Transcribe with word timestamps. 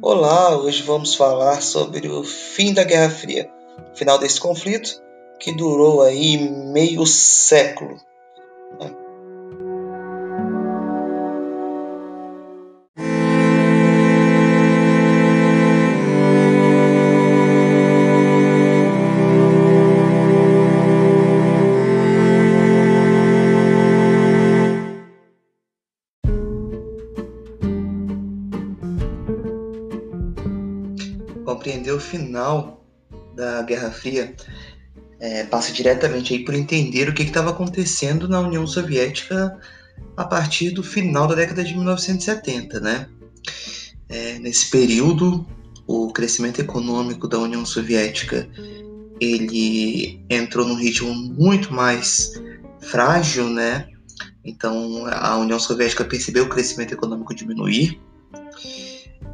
Olá, 0.00 0.56
hoje 0.56 0.84
vamos 0.84 1.16
falar 1.16 1.60
sobre 1.60 2.08
o 2.08 2.22
fim 2.22 2.72
da 2.72 2.84
Guerra 2.84 3.10
Fria, 3.10 3.50
final 3.96 4.16
desse 4.16 4.40
conflito 4.40 5.02
que 5.40 5.50
durou 5.50 6.02
aí 6.02 6.38
meio 6.38 7.04
século. 7.04 8.00
Final 32.08 32.84
da 33.34 33.62
Guerra 33.62 33.90
Fria 33.90 34.34
é, 35.20 35.44
passa 35.44 35.72
diretamente 35.72 36.32
aí 36.32 36.44
por 36.44 36.54
entender 36.54 37.08
o 37.08 37.14
que 37.14 37.22
estava 37.22 37.50
acontecendo 37.50 38.28
na 38.28 38.40
União 38.40 38.66
Soviética 38.66 39.58
a 40.16 40.24
partir 40.24 40.70
do 40.70 40.82
final 40.82 41.26
da 41.26 41.34
década 41.34 41.64
de 41.64 41.74
1970, 41.74 42.80
né? 42.80 43.08
É, 44.08 44.38
nesse 44.38 44.70
período, 44.70 45.46
o 45.86 46.12
crescimento 46.12 46.60
econômico 46.60 47.28
da 47.28 47.38
União 47.38 47.64
Soviética 47.64 48.48
ele 49.20 50.24
entrou 50.30 50.66
num 50.66 50.76
ritmo 50.76 51.12
muito 51.12 51.72
mais 51.72 52.32
frágil, 52.80 53.48
né? 53.48 53.88
Então 54.44 55.06
a 55.06 55.36
União 55.36 55.58
Soviética 55.58 56.04
percebeu 56.04 56.44
o 56.44 56.48
crescimento 56.48 56.92
econômico 56.92 57.34
diminuir 57.34 58.00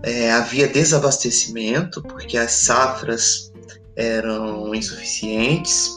é, 0.05 0.30
havia 0.30 0.69
desabastecimento, 0.69 2.02
porque 2.02 2.36
as 2.36 2.52
safras 2.52 3.50
eram 3.97 4.74
insuficientes, 4.74 5.91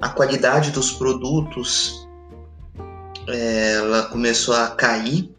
a 0.00 0.08
qualidade 0.08 0.72
dos 0.72 0.90
produtos 0.92 2.08
é, 3.28 3.74
ela 3.74 4.02
começou 4.04 4.54
a 4.54 4.68
cair. 4.70 5.32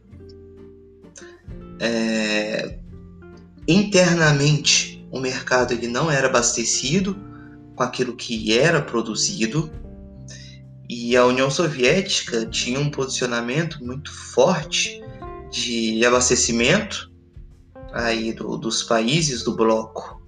É, 1.80 2.78
internamente, 3.68 5.06
o 5.12 5.20
mercado 5.20 5.74
ele 5.74 5.88
não 5.88 6.10
era 6.10 6.28
abastecido 6.28 7.18
com 7.76 7.84
aquilo 7.84 8.16
que 8.16 8.58
era 8.58 8.82
produzido 8.82 9.70
e 10.88 11.18
a 11.18 11.26
União 11.26 11.50
Soviética 11.50 12.46
tinha 12.46 12.80
um 12.80 12.90
posicionamento 12.90 13.84
muito 13.84 14.14
forte 14.14 15.02
de 15.50 16.06
abastecimento 16.06 17.11
aí 17.94 18.34
do, 18.34 18.58
dos 18.58 18.84
países 18.84 19.44
do 19.44 19.56
bloco 19.56 20.22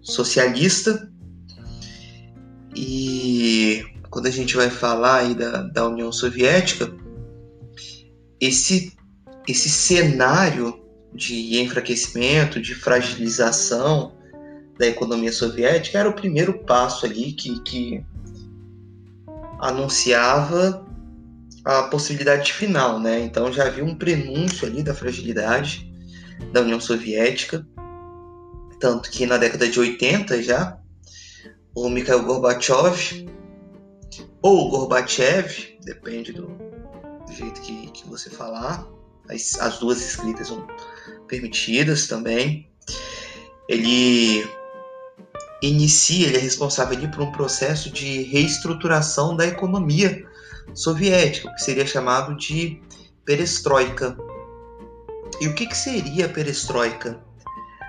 socialista 0.00 1.10
e 2.74 3.84
quando 4.10 4.26
a 4.26 4.30
gente 4.30 4.56
vai 4.56 4.70
falar 4.70 5.18
aí 5.18 5.34
da, 5.34 5.62
da 5.62 5.88
União 5.88 6.10
Soviética 6.10 6.92
esse 8.40 8.98
esse 9.48 9.68
cenário 9.68 10.80
de 11.12 11.60
enfraquecimento, 11.60 12.60
de 12.60 12.74
fragilização 12.74 14.12
da 14.78 14.86
economia 14.86 15.32
soviética 15.32 15.98
era 15.98 16.08
o 16.08 16.14
primeiro 16.14 16.64
passo 16.64 17.04
ali 17.04 17.32
que, 17.32 17.60
que 17.60 18.04
anunciava 19.58 20.86
a 21.64 21.82
possibilidade 21.84 22.52
final, 22.52 22.98
né? 22.98 23.20
Então 23.20 23.52
já 23.52 23.66
havia 23.66 23.84
um 23.84 23.94
prenúncio 23.94 24.66
ali 24.66 24.82
da 24.82 24.94
fragilidade 24.94 25.89
da 26.52 26.62
União 26.62 26.80
Soviética, 26.80 27.66
tanto 28.80 29.10
que 29.10 29.26
na 29.26 29.36
década 29.36 29.68
de 29.68 29.78
80 29.78 30.42
já, 30.42 30.78
o 31.74 31.88
Mikhail 31.88 32.24
Gorbachev, 32.24 33.26
ou 34.42 34.70
Gorbachev, 34.70 35.78
depende 35.84 36.32
do, 36.32 36.46
do 36.46 37.32
jeito 37.32 37.60
que, 37.60 37.90
que 37.90 38.08
você 38.08 38.30
falar, 38.30 38.86
as, 39.28 39.58
as 39.60 39.78
duas 39.78 40.00
escritas 40.00 40.48
são 40.48 40.66
permitidas 41.28 42.06
também. 42.06 42.68
Ele 43.68 44.44
inicia, 45.62 46.26
ele 46.26 46.38
é 46.38 46.40
responsável 46.40 46.96
ali 46.96 47.08
por 47.08 47.20
um 47.20 47.32
processo 47.32 47.90
de 47.90 48.22
reestruturação 48.22 49.36
da 49.36 49.46
economia 49.46 50.26
soviética, 50.74 51.52
que 51.52 51.62
seria 51.62 51.86
chamado 51.86 52.36
de 52.36 52.80
perestroika. 53.24 54.16
E 55.40 55.48
o 55.48 55.54
que, 55.54 55.66
que 55.66 55.76
seria 55.76 56.26
a 56.26 56.28
perestroika? 56.28 57.18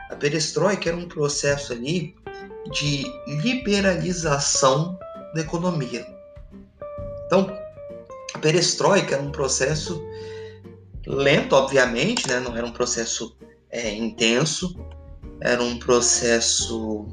A 0.09 0.16
perestroika 0.16 0.89
era 0.89 0.97
um 0.97 1.07
processo 1.07 1.73
ali 1.73 2.16
de 2.72 3.03
liberalização 3.28 4.97
da 5.34 5.41
economia. 5.41 6.06
Então, 7.25 7.57
a 8.34 8.38
perestroika 8.39 9.16
era 9.16 9.23
um 9.23 9.31
processo 9.31 10.01
lento, 11.06 11.53
obviamente, 11.53 12.28
né? 12.28 12.39
não 12.39 12.56
era 12.56 12.66
um 12.66 12.72
processo 12.72 13.35
é, 13.69 13.94
intenso, 13.94 14.75
era 15.41 15.62
um 15.62 15.78
processo 15.78 17.07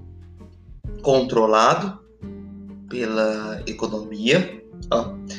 controlado 1.02 1.98
pela 2.88 3.62
economia, 3.66 4.62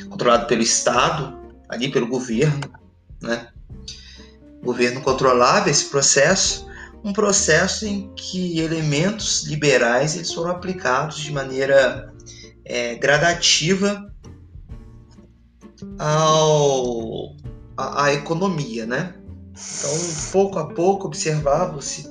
controlado 0.08 0.46
pelo 0.46 0.62
Estado, 0.62 1.38
ali 1.68 1.90
pelo 1.90 2.06
governo, 2.06 2.60
né? 3.22 3.48
O 4.62 4.66
governo 4.66 5.00
controlava 5.00 5.70
esse 5.70 5.86
processo, 5.86 6.68
um 7.02 7.12
processo 7.12 7.86
em 7.86 8.12
que 8.14 8.60
elementos 8.60 9.44
liberais 9.44 10.14
eles 10.14 10.32
foram 10.32 10.50
aplicados 10.50 11.18
de 11.18 11.32
maneira 11.32 12.12
é, 12.64 12.94
gradativa 12.96 14.12
ao, 15.98 17.34
à, 17.76 18.04
à 18.04 18.12
economia, 18.12 18.86
né? 18.86 19.14
Então, 19.50 19.90
pouco 20.30 20.58
a 20.58 20.66
pouco 20.66 21.06
observava-se 21.06 22.08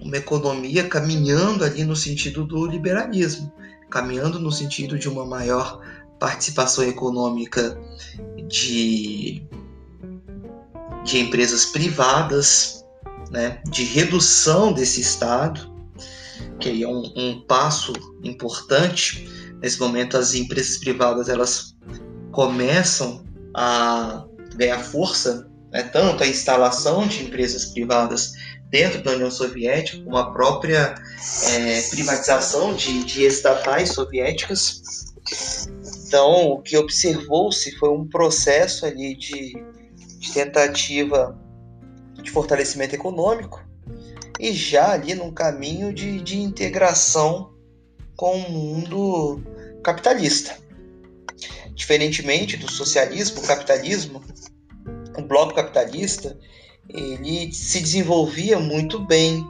uma 0.00 0.16
economia 0.16 0.88
caminhando 0.88 1.64
ali 1.64 1.84
no 1.84 1.96
sentido 1.96 2.44
do 2.44 2.66
liberalismo, 2.66 3.52
caminhando 3.90 4.38
no 4.38 4.52
sentido 4.52 4.98
de 4.98 5.08
uma 5.08 5.24
maior 5.24 5.80
participação 6.18 6.84
econômica 6.84 7.78
de 8.46 9.46
de 11.06 11.20
empresas 11.20 11.66
privadas, 11.66 12.84
né, 13.30 13.62
de 13.70 13.84
redução 13.84 14.72
desse 14.72 15.00
Estado, 15.00 15.72
que 16.58 16.82
é 16.82 16.88
um, 16.88 17.12
um 17.16 17.44
passo 17.46 17.92
importante. 18.24 19.28
Nesse 19.62 19.78
momento, 19.78 20.16
as 20.16 20.34
empresas 20.34 20.78
privadas 20.78 21.28
elas 21.28 21.76
começam 22.32 23.24
a 23.54 24.24
ganhar 24.56 24.80
força, 24.80 25.48
né, 25.72 25.84
tanto 25.84 26.24
a 26.24 26.26
instalação 26.26 27.06
de 27.06 27.22
empresas 27.22 27.66
privadas 27.66 28.32
dentro 28.68 29.00
da 29.04 29.12
União 29.12 29.30
Soviética, 29.30 30.02
como 30.02 30.16
a 30.16 30.32
própria 30.32 30.96
é, 31.44 31.82
privatização 31.82 32.74
de, 32.74 33.04
de 33.04 33.24
estatais 33.24 33.90
soviéticas. 33.90 34.82
Então, 36.06 36.48
o 36.50 36.62
que 36.62 36.76
observou-se 36.76 37.76
foi 37.78 37.90
um 37.90 38.08
processo 38.08 38.86
ali 38.86 39.16
de 39.16 39.54
de 40.26 40.32
tentativa 40.32 41.38
de 42.14 42.30
fortalecimento 42.30 42.94
econômico 42.94 43.64
e 44.38 44.52
já 44.52 44.92
ali 44.92 45.14
num 45.14 45.32
caminho 45.32 45.92
de, 45.92 46.20
de 46.20 46.38
integração 46.38 47.54
com 48.16 48.36
o 48.36 48.50
mundo 48.50 49.40
capitalista. 49.82 50.58
Diferentemente 51.74 52.56
do 52.56 52.70
socialismo, 52.70 53.40
o 53.40 53.46
capitalismo, 53.46 54.22
o 55.16 55.22
bloco 55.22 55.54
capitalista, 55.54 56.36
ele 56.88 57.52
se 57.52 57.80
desenvolvia 57.80 58.58
muito 58.58 58.98
bem. 58.98 59.44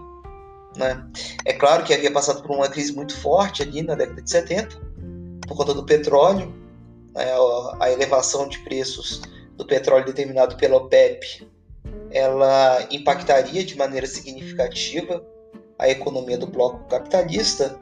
Né? 0.76 1.06
É 1.44 1.52
claro 1.52 1.84
que 1.84 1.94
havia 1.94 2.11
passado 2.11 2.43
por 2.43 2.55
uma 2.55 2.69
crise 2.69 2.93
muito 2.93 3.17
forte 3.17 3.62
ali 3.62 3.82
na 3.82 3.94
década 3.94 4.20
de 4.20 4.31
70, 4.31 4.76
por 5.46 5.56
conta 5.56 5.72
do 5.72 5.84
petróleo, 5.84 6.52
né? 7.14 7.26
a 7.81 7.90
elevação 7.90 8.49
de 8.49 8.58
preços 8.58 9.22
do 9.56 9.67
petróleo 9.67 10.05
determinado 10.05 10.56
pela 10.56 10.76
OPEP, 10.76 11.49
ela 12.11 12.87
impactaria 12.91 13.64
de 13.64 13.76
maneira 13.76 14.06
significativa 14.06 15.25
a 15.79 15.88
economia 15.88 16.38
do 16.38 16.47
bloco 16.47 16.88
capitalista, 16.88 17.79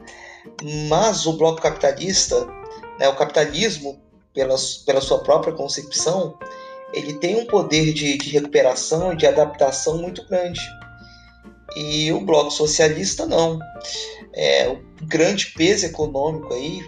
mas 0.88 1.26
o 1.26 1.35
bloco 1.35 1.61
capitalista, 1.61 2.47
né, 2.99 3.09
o 3.09 3.17
capitalismo, 3.17 4.00
pela, 4.32 4.56
pela 4.85 5.00
sua 5.00 5.19
própria 5.21 5.55
concepção, 5.55 6.37
ele 6.93 7.15
tem 7.15 7.37
um 7.37 7.47
poder 7.47 7.93
de, 7.93 8.17
de 8.19 8.31
recuperação 8.31 9.12
e 9.12 9.17
de 9.17 9.26
adaptação 9.26 9.99
muito 9.99 10.26
grande. 10.26 10.61
E 11.76 12.12
o 12.12 12.21
bloco 12.21 12.50
socialista 12.50 13.26
não. 13.26 13.59
É, 14.32 14.69
o 14.69 14.81
grande 15.06 15.53
peso 15.56 15.87
econômico 15.87 16.53
aí 16.53 16.81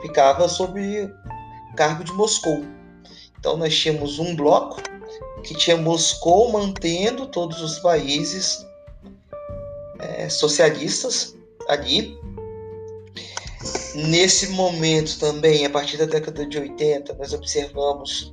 ficava 0.00 0.48
sob 0.48 0.80
cargo 1.76 2.04
de 2.04 2.12
Moscou. 2.12 2.64
Então 3.42 3.56
nós 3.56 3.76
tínhamos 3.76 4.20
um 4.20 4.36
bloco 4.36 4.80
que 5.42 5.52
tinha 5.52 5.76
Moscou 5.76 6.52
mantendo 6.52 7.26
todos 7.26 7.60
os 7.60 7.80
países 7.80 8.64
é, 9.98 10.28
socialistas 10.28 11.36
ali. 11.68 12.16
Nesse 13.96 14.50
momento 14.50 15.18
também, 15.18 15.66
a 15.66 15.70
partir 15.70 15.96
da 15.96 16.04
década 16.04 16.46
de 16.46 16.56
80, 16.56 17.14
nós 17.14 17.32
observamos 17.32 18.32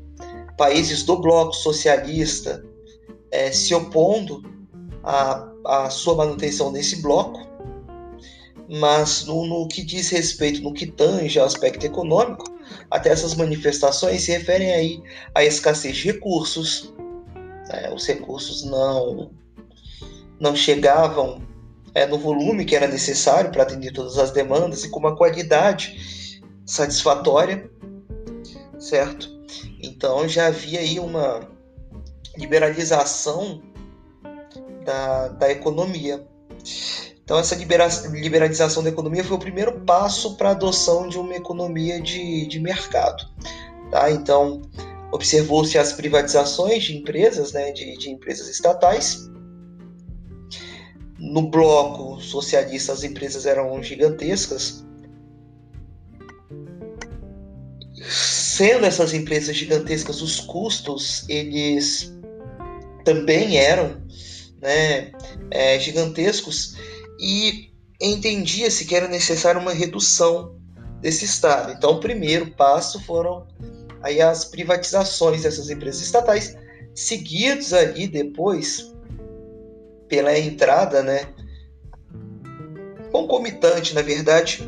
países 0.55 1.01
do 1.01 1.19
bloco 1.19 1.53
socialista 1.53 2.63
é, 3.31 3.51
se 3.51 3.73
opondo 3.73 4.43
à, 5.03 5.51
à 5.65 5.89
sua 5.89 6.13
manutenção 6.13 6.71
nesse 6.71 7.01
bloco, 7.01 7.49
mas 8.69 9.25
no, 9.25 9.47
no, 9.47 9.67
que 9.67 9.83
diz 9.83 10.09
respeito, 10.09 10.61
no 10.61 10.71
que 10.71 10.85
tange 10.85 11.39
ao 11.39 11.47
aspecto 11.47 11.83
econômico, 11.83 12.58
até 12.89 13.09
essas 13.09 13.35
manifestações 13.35 14.23
se 14.23 14.31
referem 14.31 14.73
aí 14.73 15.03
à 15.35 15.43
escassez 15.43 15.97
de 15.97 16.11
recursos, 16.11 16.93
é, 17.69 17.93
os 17.93 18.05
recursos 18.07 18.63
não, 18.65 19.31
não 20.39 20.55
chegavam 20.55 21.41
é, 21.93 22.05
no 22.05 22.17
volume 22.17 22.65
que 22.65 22.75
era 22.75 22.87
necessário 22.87 23.51
para 23.51 23.63
atender 23.63 23.91
todas 23.91 24.17
as 24.17 24.31
demandas 24.31 24.83
e 24.83 24.89
com 24.89 24.99
uma 24.99 25.15
qualidade 25.15 26.41
satisfatória, 26.65 27.69
certo? 28.79 29.29
Então 29.81 30.27
já 30.27 30.47
havia 30.47 30.79
aí 30.79 30.99
uma 30.99 31.47
liberalização 32.37 33.61
da, 34.85 35.27
da 35.29 35.51
economia. 35.51 36.25
Então 37.29 37.37
essa 37.37 37.53
libera 37.53 37.87
liberalização 38.09 38.81
da 38.81 38.89
economia 38.89 39.23
foi 39.23 39.37
o 39.37 39.39
primeiro 39.39 39.81
passo 39.81 40.35
para 40.35 40.49
a 40.49 40.51
adoção 40.53 41.07
de 41.07 41.19
uma 41.19 41.35
economia 41.35 42.01
de, 42.01 42.47
de 42.47 42.59
mercado. 42.59 43.23
Tá? 43.91 44.09
Então 44.09 44.63
observou-se 45.11 45.77
as 45.77 45.93
privatizações 45.93 46.85
de 46.85 46.97
empresas, 46.97 47.53
né, 47.53 47.71
de, 47.71 47.95
de 47.99 48.09
empresas 48.09 48.49
estatais. 48.49 49.29
No 51.19 51.51
bloco 51.51 52.19
socialista 52.19 52.93
as 52.93 53.03
empresas 53.03 53.45
eram 53.45 53.83
gigantescas, 53.83 54.83
sendo 58.09 58.87
essas 58.87 59.13
empresas 59.13 59.55
gigantescas, 59.55 60.23
os 60.23 60.39
custos 60.39 61.29
eles 61.29 62.11
também 63.05 63.57
eram 63.57 64.01
né, 64.59 65.11
é, 65.51 65.79
gigantescos 65.79 66.75
e 67.19 67.69
entendia-se 67.99 68.85
que 68.85 68.95
era 68.95 69.07
necessária 69.07 69.59
uma 69.59 69.73
redução 69.73 70.55
desse 71.01 71.25
Estado. 71.25 71.73
Então, 71.73 71.91
o 71.91 71.99
primeiro 71.99 72.51
passo 72.51 73.03
foram 73.03 73.45
aí 74.01 74.21
as 74.21 74.45
privatizações 74.45 75.43
dessas 75.43 75.69
empresas 75.69 76.01
estatais, 76.01 76.55
seguidos 76.95 77.73
ali 77.73 78.07
depois 78.07 78.93
pela 80.07 80.37
entrada, 80.37 81.03
né, 81.03 81.33
concomitante, 83.11 83.93
na 83.93 84.01
verdade, 84.01 84.63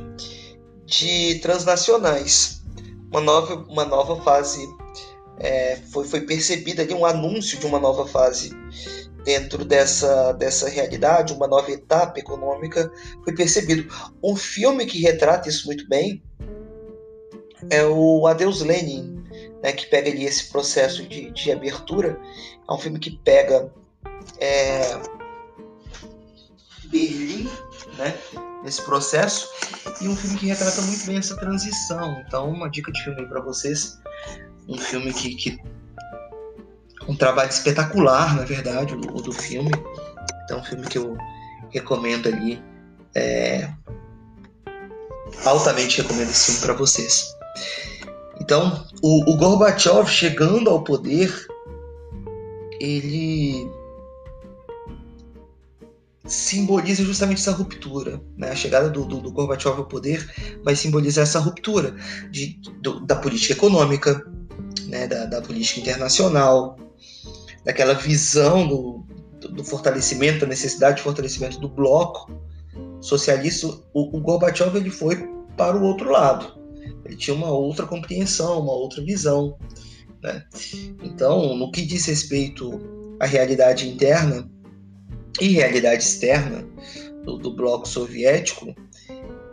de 0.85 1.39
transnacionais. 1.41 2.61
Uma 3.09 3.21
nova, 3.21 3.55
uma 3.69 3.85
nova 3.85 4.21
fase 4.23 4.67
é, 5.39 5.77
foi, 5.91 6.05
foi 6.05 6.21
percebida 6.21 6.83
ali 6.83 6.93
um 6.93 7.05
anúncio 7.05 7.57
de 7.59 7.65
uma 7.65 7.79
nova 7.79 8.05
fase 8.05 8.51
dentro 9.23 9.63
dessa, 9.63 10.31
dessa 10.33 10.69
realidade, 10.69 11.33
uma 11.33 11.47
nova 11.47 11.71
etapa 11.71 12.19
econômica 12.19 12.91
foi 13.23 13.33
percebido. 13.33 13.87
Um 14.23 14.35
filme 14.35 14.85
que 14.85 14.99
retrata 14.99 15.49
isso 15.49 15.67
muito 15.67 15.87
bem 15.87 16.23
é 17.69 17.85
o 17.85 18.25
Adeus 18.25 18.61
Lenin, 18.61 19.23
né, 19.61 19.71
que 19.71 19.85
pega 19.85 20.09
ali 20.09 20.25
esse 20.25 20.49
processo 20.49 21.07
de, 21.07 21.31
de 21.31 21.51
abertura. 21.51 22.19
É 22.67 22.73
um 22.73 22.77
filme 22.77 22.99
que 22.99 23.19
pega 23.23 23.71
é, 24.39 24.99
Berlim, 26.85 27.49
né, 27.97 28.17
nesse 28.63 28.81
processo, 28.83 29.47
e 30.01 30.07
um 30.07 30.15
filme 30.15 30.37
que 30.37 30.47
retrata 30.47 30.81
muito 30.81 31.05
bem 31.05 31.17
essa 31.17 31.35
transição. 31.37 32.21
Então, 32.25 32.49
uma 32.49 32.69
dica 32.69 32.91
de 32.91 33.03
filme 33.03 33.25
para 33.27 33.41
vocês, 33.41 33.99
um 34.67 34.77
filme 34.77 35.13
que, 35.13 35.35
que 35.35 35.59
um 37.11 37.15
trabalho 37.15 37.49
espetacular, 37.49 38.35
na 38.35 38.43
verdade, 38.43 38.95
o, 38.95 38.99
o 38.99 39.21
do 39.21 39.33
filme. 39.33 39.71
Então, 40.45 40.59
um 40.59 40.63
filme 40.63 40.87
que 40.87 40.97
eu 40.97 41.17
recomendo 41.69 42.27
ali. 42.27 42.63
É... 43.13 43.69
Altamente 45.45 46.01
recomendo 46.01 46.29
esse 46.29 46.45
filme 46.45 46.61
para 46.61 46.73
vocês. 46.73 47.35
Então, 48.39 48.85
o, 49.01 49.31
o 49.31 49.37
Gorbachev 49.37 50.07
chegando 50.07 50.69
ao 50.69 50.83
poder, 50.83 51.47
ele 52.79 53.69
simboliza 56.25 57.03
justamente 57.03 57.39
essa 57.39 57.51
ruptura. 57.51 58.21
Né? 58.37 58.51
A 58.51 58.55
chegada 58.55 58.89
do, 58.89 59.05
do, 59.05 59.19
do, 59.19 59.31
Gorbachev 59.31 59.77
ao 59.77 59.85
poder 59.85 60.29
vai 60.63 60.75
simbolizar 60.75 61.23
essa 61.23 61.39
ruptura 61.39 61.95
de, 62.29 62.59
do, 62.81 63.05
da 63.05 63.15
política 63.15 63.53
econômica, 63.53 64.25
né? 64.87 65.07
da, 65.07 65.25
da, 65.25 65.41
política 65.41 65.81
internacional, 65.81 66.77
daquela 67.63 67.93
visão 67.93 68.67
do, 68.67 69.05
do, 69.49 69.63
fortalecimento, 69.63 70.41
da 70.41 70.47
necessidade 70.47 70.97
de 70.97 71.03
fortalecimento 71.03 71.59
do 71.59 71.69
bloco 71.69 72.31
socialista. 72.99 73.67
O, 73.93 74.17
o 74.17 74.19
Gorbachev 74.19 74.75
ele 74.75 74.89
foi 74.89 75.29
para 75.55 75.77
o 75.77 75.83
outro 75.83 76.09
lado 76.09 76.61
ele 77.05 77.15
tinha 77.15 77.35
uma 77.35 77.51
outra 77.51 77.85
compreensão, 77.85 78.59
uma 78.59 78.73
outra 78.73 79.03
visão. 79.03 79.57
Né? 80.21 80.43
Então, 81.03 81.55
no 81.55 81.71
que 81.71 81.85
diz 81.85 82.05
respeito 82.05 82.79
à 83.19 83.25
realidade 83.25 83.87
interna 83.89 84.49
e 85.39 85.49
realidade 85.49 86.03
externa 86.03 86.67
do, 87.23 87.37
do 87.37 87.55
bloco 87.55 87.87
soviético, 87.87 88.75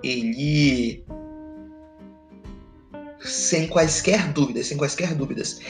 ele 0.03 1.05
sem 3.21 3.67
quaisquer 3.67 4.33
dúvidas, 4.33 4.67
sem 4.67 4.77
quaisquer 4.77 5.15
dúvidas, 5.15 5.61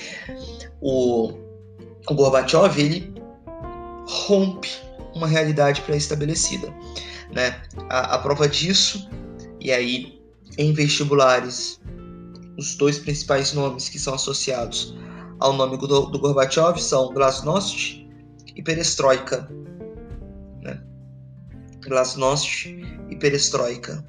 o, 0.80 1.32
o 2.06 2.14
Gorbachev 2.14 2.78
ele 2.78 3.14
rompe 4.06 4.68
uma 5.14 5.26
realidade 5.26 5.82
pré-estabelecida, 5.82 6.72
né? 7.32 7.62
A, 7.88 8.14
a 8.14 8.18
prova 8.18 8.48
disso, 8.48 9.08
e 9.60 9.70
aí 9.72 10.20
em 10.56 10.72
vestibulares, 10.72 11.80
os 12.58 12.74
dois 12.74 12.98
principais 12.98 13.52
nomes 13.52 13.88
que 13.88 13.98
são 13.98 14.14
associados 14.14 14.96
ao 15.38 15.52
nome 15.52 15.76
do, 15.76 15.86
do 16.06 16.18
Gorbachev 16.18 16.80
são 16.80 17.12
Glasnost 17.12 18.04
e 18.56 18.62
Perestroika. 18.62 19.48
Né? 20.62 20.82
Glasnost 21.80 22.68
e 23.08 23.16
Perestroika. 23.16 24.04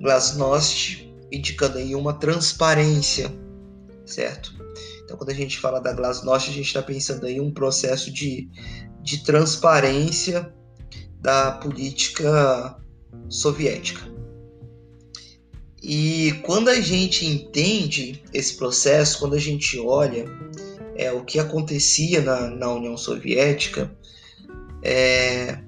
Glasnost 0.00 1.10
indicando 1.32 1.78
aí 1.78 1.94
uma 1.94 2.12
transparência, 2.12 3.32
certo? 4.04 4.52
Então, 5.10 5.18
quando 5.18 5.30
a 5.30 5.34
gente 5.34 5.58
fala 5.58 5.80
da 5.80 5.92
Glasnost, 5.92 6.50
a 6.50 6.52
gente 6.52 6.68
está 6.68 6.80
pensando 6.80 7.26
aí 7.26 7.40
um 7.40 7.50
processo 7.50 8.12
de, 8.12 8.48
de 9.02 9.24
transparência 9.24 10.54
da 11.20 11.50
política 11.50 12.76
soviética. 13.28 14.08
E 15.82 16.40
quando 16.44 16.68
a 16.68 16.80
gente 16.80 17.26
entende 17.26 18.22
esse 18.32 18.56
processo, 18.56 19.18
quando 19.18 19.34
a 19.34 19.40
gente 19.40 19.80
olha 19.80 20.26
é, 20.94 21.10
o 21.10 21.24
que 21.24 21.40
acontecia 21.40 22.20
na, 22.20 22.48
na 22.48 22.72
União 22.72 22.96
Soviética, 22.96 23.90
é, 24.80 25.58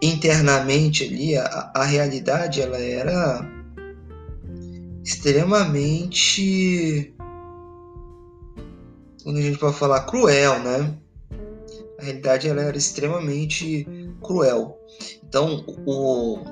internamente 0.00 1.04
ali, 1.04 1.36
a, 1.36 1.70
a 1.74 1.84
realidade 1.84 2.62
ela 2.62 2.78
era 2.78 3.46
extremamente. 5.04 7.12
Quando 9.22 9.38
a 9.38 9.42
gente 9.42 9.58
pode 9.58 9.76
falar 9.76 10.00
cruel, 10.00 10.58
né? 10.60 10.94
A 11.98 12.04
realidade 12.04 12.48
ela 12.48 12.62
era 12.62 12.76
extremamente 12.76 13.86
cruel. 14.20 14.78
Então, 15.22 15.64
o, 15.86 16.44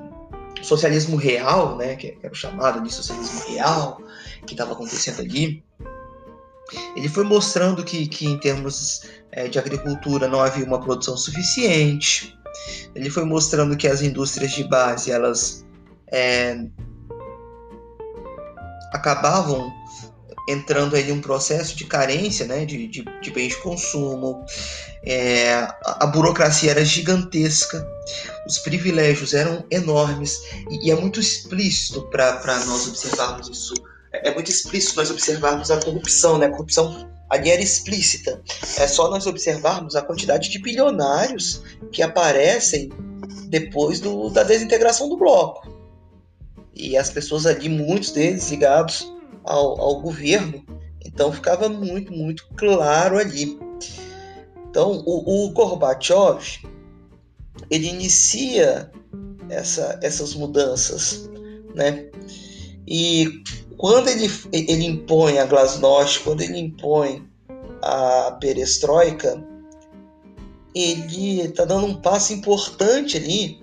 socialismo 0.61 1.17
real, 1.17 1.77
né, 1.77 1.95
que 1.95 2.17
era 2.21 2.31
o 2.31 2.35
chamado 2.35 2.81
de 2.81 2.93
socialismo 2.93 3.41
real, 3.49 4.01
que 4.45 4.53
estava 4.53 4.73
acontecendo 4.73 5.21
ali, 5.21 5.63
ele 6.95 7.09
foi 7.09 7.23
mostrando 7.23 7.83
que, 7.83 8.07
que 8.07 8.25
em 8.25 8.37
termos 8.37 9.01
é, 9.31 9.47
de 9.47 9.59
agricultura 9.59 10.27
não 10.27 10.41
havia 10.41 10.65
uma 10.65 10.79
produção 10.79 11.17
suficiente. 11.17 12.37
Ele 12.95 13.09
foi 13.09 13.25
mostrando 13.25 13.75
que 13.75 13.87
as 13.87 14.01
indústrias 14.01 14.51
de 14.51 14.63
base 14.65 15.11
elas 15.11 15.65
é, 16.11 16.65
acabavam 18.93 19.71
entrando 20.51 20.95
em 20.97 21.11
um 21.11 21.21
processo 21.21 21.75
de 21.75 21.85
carência 21.85 22.45
né, 22.45 22.65
de, 22.65 22.87
de, 22.87 23.05
de 23.21 23.31
bens 23.31 23.49
de 23.49 23.57
consumo, 23.57 24.45
é, 25.03 25.53
a, 25.53 26.03
a, 26.03 26.07
burocracia 26.07 26.71
era 26.71 26.85
gigantesca, 26.85 27.87
os 28.45 28.59
privilégios 28.59 29.33
eram 29.33 29.65
enormes, 29.71 30.37
e, 30.69 30.87
e 30.87 30.91
é 30.91 30.95
muito 30.95 31.19
explícito 31.19 32.01
para 32.09 32.63
nós 32.65 32.87
observarmos 32.87 33.49
isso. 33.49 33.73
É, 34.13 34.29
é, 34.29 34.33
muito 34.33 34.51
explícito 34.51 34.97
nós 34.97 35.09
observarmos 35.09 35.71
a 35.71 35.79
corrupção, 35.79 36.37
né? 36.37 36.47
A 36.47 36.51
corrupção 36.51 37.09
ali 37.29 37.49
era 37.49 37.61
explícita. 37.61 38.41
É 38.77 38.87
só 38.87 39.09
nós 39.09 39.25
observarmos 39.25 39.95
a 39.95 40.01
quantidade 40.01 40.49
de 40.49 40.59
bilionários 40.59 41.61
que 41.91 42.01
aparecem 42.01 42.89
depois 43.47 43.99
do, 43.99 44.29
da 44.29 44.43
desintegração 44.43 45.07
do 45.07 45.17
bloco. 45.17 45.67
E 46.75 46.97
as 46.97 47.09
pessoas 47.09 47.45
ali, 47.45 47.69
muitos 47.69 48.11
deles 48.11 48.49
ligados 48.49 49.11
ao, 49.43 49.79
ao 49.79 50.01
governo, 50.01 50.63
então 51.05 51.31
ficava 51.31 51.67
muito, 51.69 52.13
muito 52.13 52.47
claro 52.55 53.17
ali. 53.17 53.59
Então, 54.69 55.03
o, 55.05 55.45
o 55.45 55.49
Gorbachev, 55.49 56.65
ele 57.69 57.87
inicia 57.87 58.89
essa, 59.49 59.99
essas 60.01 60.33
mudanças, 60.33 61.29
né? 61.75 62.09
E 62.87 63.43
quando 63.77 64.09
ele, 64.09 64.31
ele 64.51 64.85
impõe 64.85 65.39
a 65.39 65.45
glasnost, 65.45 66.19
quando 66.19 66.41
ele 66.41 66.57
impõe 66.57 67.27
a 67.81 68.37
perestroika, 68.39 69.43
ele 70.73 71.41
está 71.41 71.65
dando 71.65 71.87
um 71.87 71.95
passo 71.95 72.31
importante 72.31 73.17
ali 73.17 73.61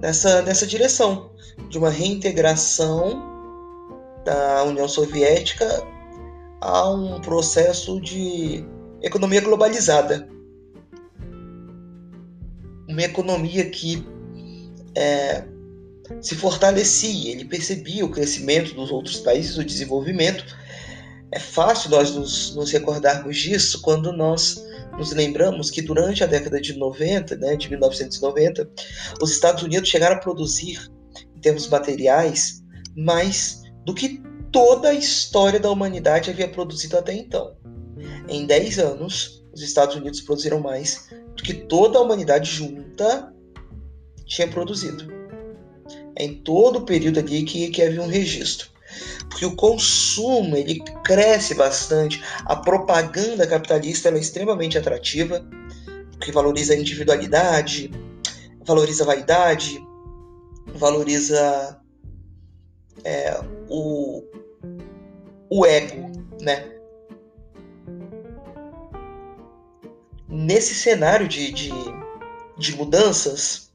nessa, 0.00 0.42
nessa 0.42 0.66
direção 0.66 1.30
de 1.68 1.78
uma 1.78 1.90
reintegração 1.90 3.31
da 4.24 4.64
União 4.64 4.88
Soviética 4.88 5.66
a 6.60 6.90
um 6.90 7.20
processo 7.20 8.00
de 8.00 8.64
economia 9.02 9.40
globalizada. 9.40 10.28
Uma 12.88 13.02
economia 13.02 13.68
que 13.68 14.06
é, 14.94 15.44
se 16.20 16.34
fortalecia, 16.34 17.32
ele 17.32 17.44
percebia 17.44 18.04
o 18.04 18.10
crescimento 18.10 18.74
dos 18.74 18.90
outros 18.90 19.18
países, 19.18 19.56
o 19.56 19.64
desenvolvimento. 19.64 20.44
É 21.30 21.38
fácil 21.38 21.90
nós 21.90 22.14
nos, 22.14 22.54
nos 22.54 22.70
recordarmos 22.70 23.36
disso 23.36 23.80
quando 23.80 24.12
nós 24.12 24.62
nos 24.98 25.12
lembramos 25.12 25.70
que 25.70 25.80
durante 25.80 26.22
a 26.22 26.26
década 26.26 26.60
de 26.60 26.74
90, 26.74 27.36
né, 27.36 27.56
de 27.56 27.70
1990, 27.70 28.70
os 29.20 29.30
Estados 29.30 29.62
Unidos 29.62 29.88
chegaram 29.88 30.16
a 30.16 30.20
produzir, 30.20 30.78
em 31.34 31.40
termos 31.40 31.66
materiais, 31.68 32.62
mais 32.94 33.61
do 33.84 33.94
que 33.94 34.22
toda 34.50 34.90
a 34.90 34.94
história 34.94 35.58
da 35.58 35.70
humanidade 35.70 36.30
havia 36.30 36.48
produzido 36.48 36.98
até 36.98 37.12
então. 37.14 37.56
Em 38.28 38.46
10 38.46 38.78
anos, 38.78 39.44
os 39.52 39.62
Estados 39.62 39.96
Unidos 39.96 40.20
produziram 40.20 40.60
mais 40.60 41.08
do 41.36 41.42
que 41.42 41.54
toda 41.54 41.98
a 41.98 42.02
humanidade 42.02 42.50
junta 42.50 43.32
tinha 44.26 44.48
produzido. 44.48 45.12
É 46.16 46.24
em 46.24 46.34
todo 46.34 46.80
o 46.80 46.86
período 46.86 47.18
ali 47.18 47.42
que, 47.42 47.68
que 47.68 47.82
havia 47.82 48.02
um 48.02 48.06
registro. 48.06 48.68
Porque 49.28 49.46
o 49.46 49.56
consumo 49.56 50.56
ele 50.56 50.80
cresce 51.02 51.54
bastante, 51.54 52.22
a 52.44 52.56
propaganda 52.56 53.46
capitalista 53.46 54.10
é 54.10 54.18
extremamente 54.18 54.76
atrativa, 54.76 55.44
porque 56.12 56.30
valoriza 56.30 56.74
a 56.74 56.76
individualidade, 56.76 57.90
valoriza 58.64 59.04
a 59.04 59.06
vaidade, 59.06 59.82
valoriza 60.74 61.81
é, 63.04 63.40
o, 63.68 64.22
o 65.50 65.66
ego, 65.66 66.10
né? 66.40 66.70
Nesse 70.28 70.74
cenário 70.74 71.28
de, 71.28 71.52
de, 71.52 71.72
de 72.56 72.76
mudanças, 72.76 73.70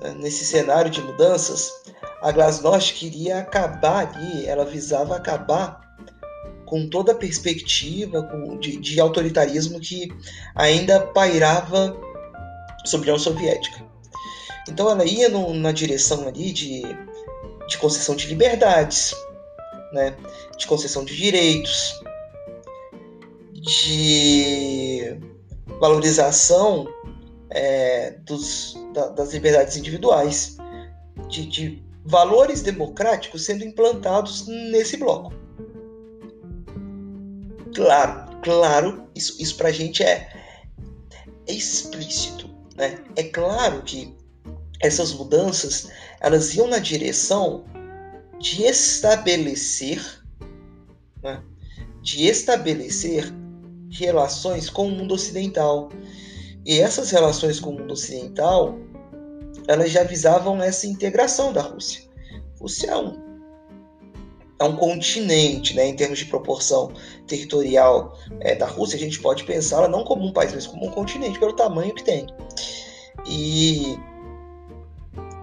né? 0.00 0.14
nesse 0.18 0.44
cenário 0.44 0.90
de 0.90 1.00
mudanças, 1.00 1.72
a 2.20 2.30
Glasnost 2.32 2.94
queria 2.94 3.38
acabar 3.38 4.08
ali, 4.08 4.46
ela 4.46 4.64
visava 4.64 5.16
acabar 5.16 5.80
com 6.66 6.88
toda 6.88 7.12
a 7.12 7.14
perspectiva 7.14 8.28
de, 8.60 8.76
de 8.76 9.00
autoritarismo 9.00 9.80
que 9.80 10.08
ainda 10.54 11.00
pairava 11.00 11.96
sobre 12.84 13.10
a 13.10 13.14
União 13.14 13.18
Soviética. 13.18 13.82
Então 14.68 14.90
ela 14.90 15.04
ia 15.04 15.30
no, 15.30 15.54
na 15.54 15.72
direção 15.72 16.28
ali 16.28 16.52
de, 16.52 16.82
de 17.68 17.78
concessão 17.78 18.16
de 18.16 18.26
liberdades, 18.26 19.14
né? 19.92 20.16
de 20.56 20.66
concessão 20.66 21.04
de 21.04 21.14
direitos, 21.14 22.00
de 23.52 25.16
valorização 25.78 26.88
é, 27.50 28.12
dos, 28.24 28.74
da, 28.92 29.08
das 29.08 29.32
liberdades 29.32 29.76
individuais, 29.76 30.56
de, 31.28 31.46
de 31.46 31.84
valores 32.04 32.62
democráticos 32.62 33.44
sendo 33.44 33.64
implantados 33.64 34.46
nesse 34.46 34.96
bloco. 34.96 35.32
Claro, 37.74 38.40
claro, 38.42 39.08
isso, 39.14 39.40
isso 39.40 39.56
para 39.56 39.68
a 39.68 39.72
gente 39.72 40.02
é, 40.02 40.28
é 41.46 41.52
explícito. 41.52 42.48
Né? 42.76 42.98
É 43.14 43.24
claro 43.24 43.82
que 43.82 44.16
essas 44.80 45.12
mudanças 45.12 45.88
elas 46.20 46.54
iam 46.54 46.68
na 46.68 46.78
direção 46.78 47.64
de 48.38 48.64
estabelecer, 48.64 50.00
né, 51.22 51.42
de 52.02 52.26
estabelecer 52.26 53.32
relações 53.90 54.70
com 54.70 54.86
o 54.86 54.90
mundo 54.90 55.14
ocidental. 55.14 55.88
E 56.64 56.80
essas 56.80 57.10
relações 57.10 57.58
com 57.58 57.70
o 57.70 57.78
mundo 57.78 57.92
ocidental, 57.92 58.78
elas 59.66 59.90
já 59.90 60.04
visavam 60.04 60.62
essa 60.62 60.86
integração 60.86 61.52
da 61.52 61.62
Rússia. 61.62 62.02
A 62.56 62.60
Rússia 62.60 62.90
é 62.90 62.96
um, 62.96 63.28
é 64.60 64.64
um 64.64 64.76
continente, 64.76 65.74
né, 65.74 65.86
em 65.86 65.96
termos 65.96 66.18
de 66.18 66.26
proporção 66.26 66.92
territorial 67.26 68.18
é, 68.40 68.54
da 68.54 68.66
Rússia, 68.66 68.96
a 68.96 69.00
gente 69.00 69.20
pode 69.20 69.44
pensá-la 69.44 69.88
não 69.88 70.04
como 70.04 70.26
um 70.26 70.32
país, 70.32 70.52
mas 70.52 70.66
como 70.66 70.86
um 70.86 70.90
continente, 70.90 71.38
pelo 71.38 71.54
tamanho 71.54 71.94
que 71.94 72.04
tem. 72.04 72.26
E 73.26 73.98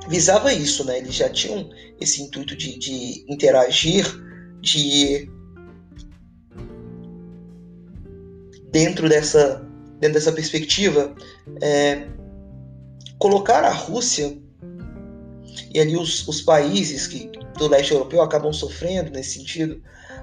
visava 0.07 0.53
isso, 0.53 0.83
né? 0.85 0.97
Eles 0.97 1.15
já 1.15 1.29
tinham 1.29 1.69
esse 1.99 2.21
intuito 2.21 2.55
de, 2.55 2.77
de 2.77 3.25
interagir, 3.27 4.05
de 4.61 5.29
dentro 8.71 9.07
dessa 9.07 9.65
dentro 9.99 10.15
dessa 10.15 10.31
perspectiva 10.31 11.15
é, 11.61 12.07
colocar 13.17 13.63
a 13.63 13.71
Rússia 13.71 14.37
e 15.73 15.79
ali 15.79 15.95
os, 15.95 16.27
os 16.27 16.41
países 16.41 17.07
que, 17.07 17.29
do 17.57 17.67
leste 17.67 17.93
europeu 17.93 18.21
acabam 18.21 18.51
sofrendo 18.51 19.11
nesse 19.11 19.39
sentido, 19.39 19.81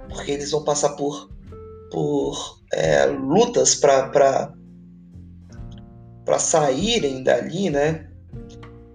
porque 0.08 0.32
eles 0.32 0.50
vão 0.50 0.64
passar 0.64 0.90
por, 0.90 1.30
por 1.90 2.60
é, 2.72 3.06
lutas 3.06 3.74
para 3.74 4.54
saírem 6.38 7.22
dali, 7.22 7.70
né? 7.70 8.08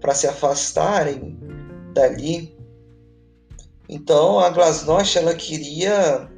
Para 0.07 0.15
se 0.15 0.25
afastarem 0.25 1.37
dali. 1.93 2.57
Então 3.89 4.39
a 4.39 4.49
Glasnost 4.49 5.17
ela 5.17 5.35
queria 5.35 6.31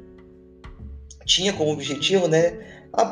tinha 1.24 1.52
como 1.52 1.70
objetivo, 1.70 2.26
né, 2.26 2.58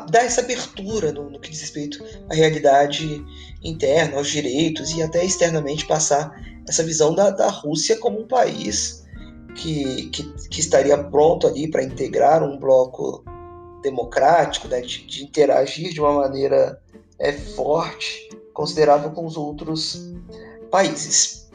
dar 0.09 0.25
essa 0.25 0.41
abertura 0.41 1.13
no, 1.13 1.29
no, 1.29 1.39
que 1.39 1.49
diz 1.49 1.61
respeito 1.61 2.03
à 2.29 2.33
realidade 2.33 3.25
interna, 3.63 4.17
aos 4.17 4.27
direitos 4.27 4.91
e 4.91 5.01
até 5.01 5.23
externamente 5.23 5.87
passar 5.87 6.29
essa 6.67 6.83
visão 6.83 7.15
da, 7.15 7.29
da 7.29 7.47
Rússia 7.47 7.95
como 7.95 8.19
um 8.19 8.27
país 8.27 9.05
que, 9.55 10.09
que, 10.09 10.23
que 10.49 10.59
estaria 10.59 10.97
pronto 10.97 11.47
ali 11.47 11.71
para 11.71 11.83
integrar 11.83 12.43
um 12.43 12.59
bloco 12.59 13.23
democrático, 13.81 14.67
né, 14.67 14.81
de, 14.81 15.05
de 15.05 15.23
interagir 15.23 15.93
de 15.93 16.01
uma 16.01 16.11
maneira 16.11 16.81
é, 17.17 17.31
forte, 17.31 18.27
considerável 18.53 19.11
com 19.11 19.25
os 19.25 19.37
outros 19.37 20.09
países. 20.69 21.49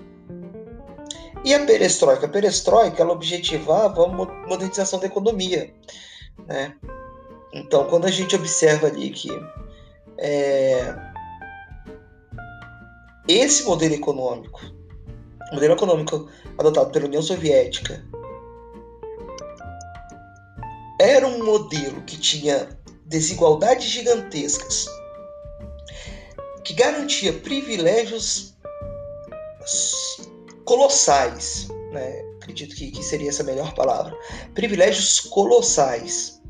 E 1.45 1.53
a 1.55 1.65
perestroika? 1.67 2.27
A 2.27 2.29
perestroika 2.29 3.03
ela 3.03 3.13
objetivava 3.13 4.05
a 4.05 4.09
modernização 4.09 4.99
da 4.99 5.07
economia. 5.07 5.73
Né? 6.47 6.75
Então, 7.53 7.85
quando 7.89 8.07
a 8.07 8.11
gente 8.11 8.35
observa 8.35 8.87
ali 8.87 9.11
que 9.11 9.31
é, 10.19 10.95
esse 13.29 13.65
modelo 13.65 13.95
econômico, 13.95 14.61
o 15.51 15.55
modelo 15.55 15.75
econômico 15.75 16.29
adotado 16.59 16.91
pela 16.91 17.07
União 17.07 17.23
Soviética, 17.23 18.05
era 21.01 21.27
um 21.27 21.45
modelo 21.45 22.03
que 22.03 22.17
tinha 22.17 22.69
desigualdades 23.07 23.87
gigantescas, 23.87 24.87
que 26.65 26.73
garantia 26.73 27.33
privilégios 27.33 28.54
colossais, 30.65 31.69
né? 31.93 32.23
acredito 32.37 32.75
que, 32.75 32.91
que 32.91 33.03
seria 33.03 33.29
essa 33.29 33.43
a 33.43 33.47
melhor 33.47 33.75
palavra, 33.75 34.17
privilégios 34.55 35.21
colossais 35.21 36.41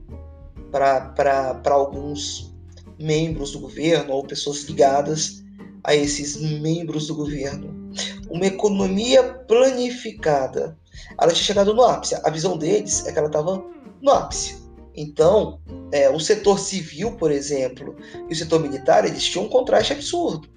para 0.71 1.61
alguns 1.71 2.53
membros 2.99 3.53
do 3.53 3.61
governo 3.61 4.13
ou 4.13 4.25
pessoas 4.25 4.63
ligadas 4.65 5.45
a 5.85 5.95
esses 5.95 6.37
membros 6.41 7.07
do 7.07 7.15
governo. 7.15 7.93
Uma 8.29 8.47
economia 8.47 9.23
planificada. 9.23 10.77
Ela 11.21 11.33
tinha 11.33 11.45
chegado 11.45 11.75
no 11.75 11.83
ápice. 11.83 12.17
A 12.25 12.31
visão 12.31 12.57
deles 12.57 13.07
é 13.07 13.13
que 13.13 13.19
ela 13.19 13.29
estava 13.29 13.65
no 14.01 14.11
ápice. 14.11 14.65
Então, 14.97 15.61
é, 15.93 16.09
o 16.09 16.19
setor 16.19 16.59
civil, 16.59 17.13
por 17.13 17.31
exemplo, 17.31 17.97
e 18.29 18.33
o 18.33 18.37
setor 18.37 18.61
militar, 18.61 19.05
eles 19.05 19.25
tinham 19.25 19.45
um 19.45 19.49
contraste 19.49 19.93
absurdo. 19.93 20.49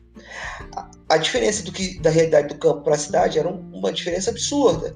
A, 0.76 0.90
a 1.10 1.18
diferença 1.18 1.64
do 1.64 1.72
que 1.72 2.00
da 2.00 2.10
realidade 2.10 2.50
do 2.50 2.60
campo 2.60 2.82
para 2.82 2.96
a 2.96 3.00
cidade 3.00 3.40
era 3.40 3.48
um, 3.48 3.60
uma 3.74 3.92
diferença 3.92 4.30
absurda, 4.30 4.96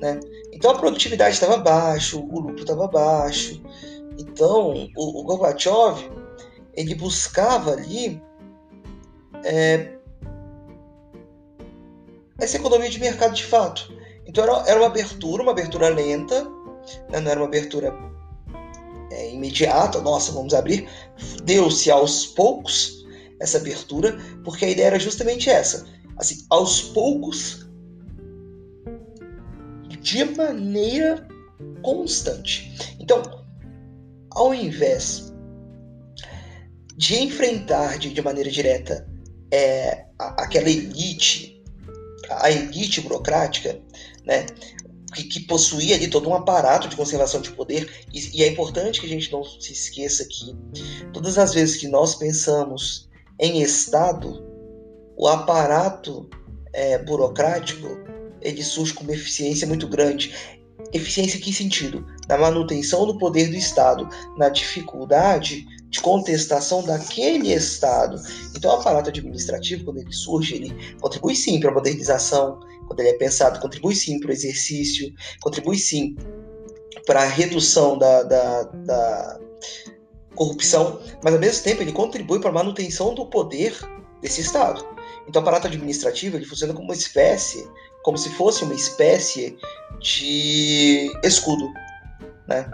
né? 0.00 0.20
Então 0.52 0.70
a 0.70 0.78
produtividade 0.78 1.34
estava 1.34 1.56
baixo, 1.56 2.20
o 2.20 2.40
lucro 2.40 2.60
estava 2.60 2.86
baixo. 2.86 3.62
Então 4.18 4.90
o, 4.96 5.20
o 5.20 5.24
Gorbachev 5.24 6.10
ele 6.74 6.94
buscava 6.94 7.72
ali 7.72 8.22
é, 9.44 9.98
essa 12.38 12.56
economia 12.56 12.88
de 12.88 13.00
mercado 13.00 13.34
de 13.34 13.44
fato. 13.44 13.92
Então 14.26 14.44
era, 14.44 14.70
era 14.70 14.80
uma 14.80 14.86
abertura, 14.86 15.42
uma 15.42 15.52
abertura 15.52 15.88
lenta, 15.88 16.44
né? 17.10 17.20
não 17.20 17.30
era 17.30 17.40
uma 17.40 17.46
abertura 17.46 17.94
é, 19.10 19.30
imediata, 19.32 20.00
nossa, 20.00 20.32
vamos 20.32 20.54
abrir. 20.54 20.88
Deu-se 21.42 21.90
aos 21.90 22.26
poucos 22.26 22.97
essa 23.40 23.58
abertura, 23.58 24.18
porque 24.44 24.64
a 24.64 24.70
ideia 24.70 24.86
era 24.86 24.98
justamente 24.98 25.48
essa. 25.48 25.86
Assim, 26.16 26.44
aos 26.50 26.82
poucos, 26.82 27.68
de 30.00 30.24
maneira 30.24 31.26
constante. 31.82 32.96
Então, 32.98 33.22
ao 34.30 34.54
invés 34.54 35.32
de 36.96 37.22
enfrentar 37.22 37.98
de, 37.98 38.10
de 38.10 38.22
maneira 38.22 38.50
direta 38.50 39.08
é, 39.52 40.06
a, 40.18 40.42
aquela 40.42 40.68
elite, 40.68 41.62
a 42.30 42.50
elite 42.50 43.00
burocrática, 43.00 43.80
né, 44.24 44.46
que, 45.14 45.24
que, 45.24 45.40
possuía 45.40 45.96
ali 45.96 46.08
todo 46.08 46.28
um 46.28 46.34
aparato 46.34 46.88
de 46.88 46.96
conservação 46.96 47.40
de 47.40 47.50
poder, 47.52 47.88
e, 48.12 48.38
e, 48.38 48.44
é 48.44 48.48
importante 48.48 49.00
que 49.00 49.06
a 49.06 49.08
gente 49.08 49.32
não 49.32 49.42
se 49.42 49.72
esqueça 49.72 50.24
que 50.26 50.54
todas 51.12 51.38
as 51.38 51.54
vezes 51.54 51.76
que 51.76 51.88
nós 51.88 52.14
pensamos 52.14 53.07
em 53.38 53.62
Estado, 53.62 54.44
o 55.16 55.26
aparato 55.28 56.28
é, 56.72 56.98
burocrático 56.98 57.86
ele 58.40 58.62
surge 58.62 58.94
com 58.94 59.04
uma 59.04 59.12
eficiência 59.12 59.66
muito 59.66 59.86
grande. 59.88 60.34
Eficiência 60.92 61.36
em 61.36 61.40
que 61.40 61.52
sentido? 61.52 62.06
Na 62.28 62.38
manutenção 62.38 63.06
do 63.06 63.18
poder 63.18 63.48
do 63.48 63.56
Estado, 63.56 64.08
na 64.36 64.48
dificuldade 64.48 65.66
de 65.90 66.00
contestação 66.00 66.82
daquele 66.84 67.52
Estado. 67.52 68.20
Então, 68.56 68.70
o 68.70 68.74
aparato 68.74 69.08
administrativo, 69.08 69.84
quando 69.84 69.98
ele 69.98 70.12
surge, 70.12 70.54
ele 70.54 70.96
contribui 71.00 71.34
sim 71.34 71.58
para 71.58 71.70
a 71.70 71.74
modernização, 71.74 72.60
quando 72.86 73.00
ele 73.00 73.10
é 73.10 73.18
pensado, 73.18 73.60
contribui 73.60 73.94
sim 73.94 74.20
para 74.20 74.30
o 74.30 74.32
exercício, 74.32 75.12
contribui 75.40 75.78
sim 75.78 76.16
para 77.06 77.22
a 77.22 77.26
redução 77.26 77.98
da, 77.98 78.22
da, 78.22 78.62
da, 78.62 79.40
corrupção, 80.38 81.00
mas 81.22 81.34
ao 81.34 81.40
mesmo 81.40 81.64
tempo 81.64 81.82
ele 81.82 81.92
contribui 81.92 82.38
para 82.38 82.50
a 82.50 82.52
manutenção 82.52 83.12
do 83.12 83.26
poder 83.26 83.76
desse 84.22 84.40
Estado. 84.40 84.86
Então, 85.28 85.42
o 85.42 85.44
aparato 85.44 85.66
administrativo 85.66 86.36
ele 86.36 86.46
funciona 86.46 86.72
como 86.72 86.86
uma 86.86 86.94
espécie, 86.94 87.68
como 88.02 88.16
se 88.16 88.30
fosse 88.30 88.64
uma 88.64 88.74
espécie 88.74 89.58
de 90.00 91.10
escudo, 91.24 91.68
né? 92.46 92.70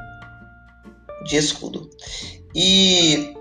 De 1.27 1.37
escudo. 1.37 1.91
E 2.55 3.35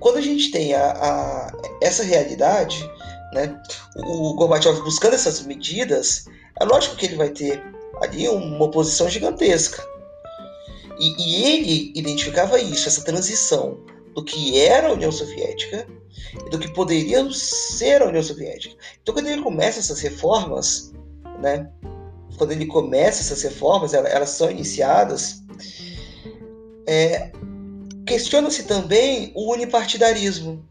quando 0.00 0.16
a 0.16 0.22
gente 0.22 0.50
tem 0.50 0.74
a, 0.74 0.92
a, 0.92 1.52
essa 1.82 2.02
realidade, 2.02 2.90
né, 3.32 3.60
o 3.96 4.34
Gorbachev 4.34 4.80
buscando 4.82 5.14
essas 5.14 5.42
medidas, 5.42 6.24
é 6.60 6.64
lógico 6.64 6.96
que 6.96 7.06
ele 7.06 7.16
vai 7.16 7.28
ter 7.28 7.62
ali 8.02 8.28
uma 8.28 8.64
oposição 8.64 9.08
gigantesca. 9.08 9.93
E, 10.98 11.14
e 11.18 11.44
ele 11.44 11.92
identificava 11.94 12.60
isso, 12.60 12.88
essa 12.88 13.04
transição 13.04 13.78
do 14.14 14.24
que 14.24 14.60
era 14.60 14.88
a 14.88 14.92
União 14.92 15.10
Soviética 15.10 15.86
e 16.46 16.50
do 16.50 16.58
que 16.58 16.72
poderia 16.72 17.28
ser 17.32 18.02
a 18.02 18.06
União 18.06 18.22
Soviética. 18.22 18.76
Então, 19.02 19.14
quando 19.14 19.26
ele 19.26 19.42
começa 19.42 19.80
essas 19.80 20.00
reformas, 20.00 20.92
né, 21.40 21.70
quando 22.38 22.52
ele 22.52 22.66
começa 22.66 23.20
essas 23.20 23.42
reformas, 23.42 23.92
elas 23.92 24.30
são 24.30 24.50
iniciadas, 24.50 25.42
é, 26.86 27.30
Questiona-se 28.06 28.64
também 28.64 29.32
o 29.34 29.50
unipartidarismo. 29.52 30.62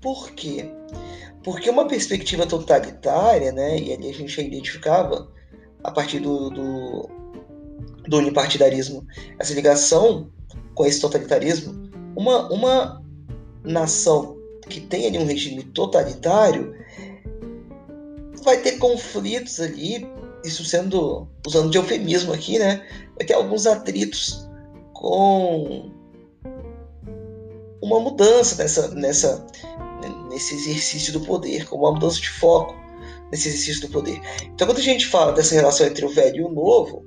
Por 0.00 0.30
quê? 0.30 0.70
Porque 1.42 1.68
uma 1.68 1.88
perspectiva 1.88 2.46
totalitária, 2.46 3.50
né, 3.50 3.78
e 3.78 3.92
ali 3.92 4.10
a 4.10 4.14
gente 4.14 4.40
identificava 4.40 5.28
a 5.82 5.90
partir 5.90 6.20
do, 6.20 6.50
do, 6.50 7.10
do 8.08 8.18
unipartidarismo 8.18 9.06
essa 9.38 9.54
ligação 9.54 10.30
com 10.74 10.86
esse 10.86 11.00
totalitarismo, 11.00 11.90
uma, 12.16 12.52
uma 12.52 13.02
nação 13.64 14.36
que 14.68 14.80
tem 14.80 15.06
ali 15.06 15.18
um 15.18 15.26
regime 15.26 15.62
totalitário 15.62 16.74
vai 18.42 18.58
ter 18.58 18.72
conflitos 18.72 19.58
ali, 19.58 20.06
isso 20.44 20.64
sendo 20.64 21.26
usando 21.46 21.70
de 21.70 21.78
eufemismo 21.78 22.32
aqui, 22.32 22.58
né? 22.58 22.86
Vai 23.16 23.26
ter 23.26 23.34
alguns 23.34 23.66
atritos 23.66 24.46
com 24.92 25.90
uma 27.82 28.00
mudança 28.00 28.62
nessa, 28.62 28.88
nessa, 28.94 29.46
nesse 30.30 30.54
exercício 30.54 31.12
do 31.12 31.20
poder, 31.20 31.66
como 31.66 31.84
uma 31.84 31.92
mudança 31.92 32.20
de 32.20 32.28
foco 32.30 32.74
nesse 33.30 33.48
exercício 33.48 33.82
do 33.82 33.92
poder. 33.92 34.20
Então, 34.44 34.66
quando 34.66 34.78
a 34.78 34.82
gente 34.82 35.06
fala 35.06 35.32
dessa 35.32 35.54
relação 35.54 35.86
entre 35.86 36.04
o 36.04 36.08
velho 36.08 36.36
e 36.36 36.44
o 36.44 36.50
novo, 36.50 37.04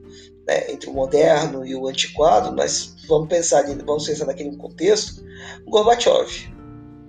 né, 0.48 0.72
entre 0.72 0.90
o 0.90 0.94
moderno 0.94 1.66
e 1.66 1.76
o 1.76 1.88
antiquado, 1.88 2.56
nós 2.56 2.96
vamos 3.08 3.28
pensar 3.28 3.64
vamos 3.86 4.08
pensar 4.08 4.26
naquele 4.26 4.56
contexto, 4.56 5.24
Gorbachev, 5.68 6.54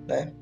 né? 0.07 0.33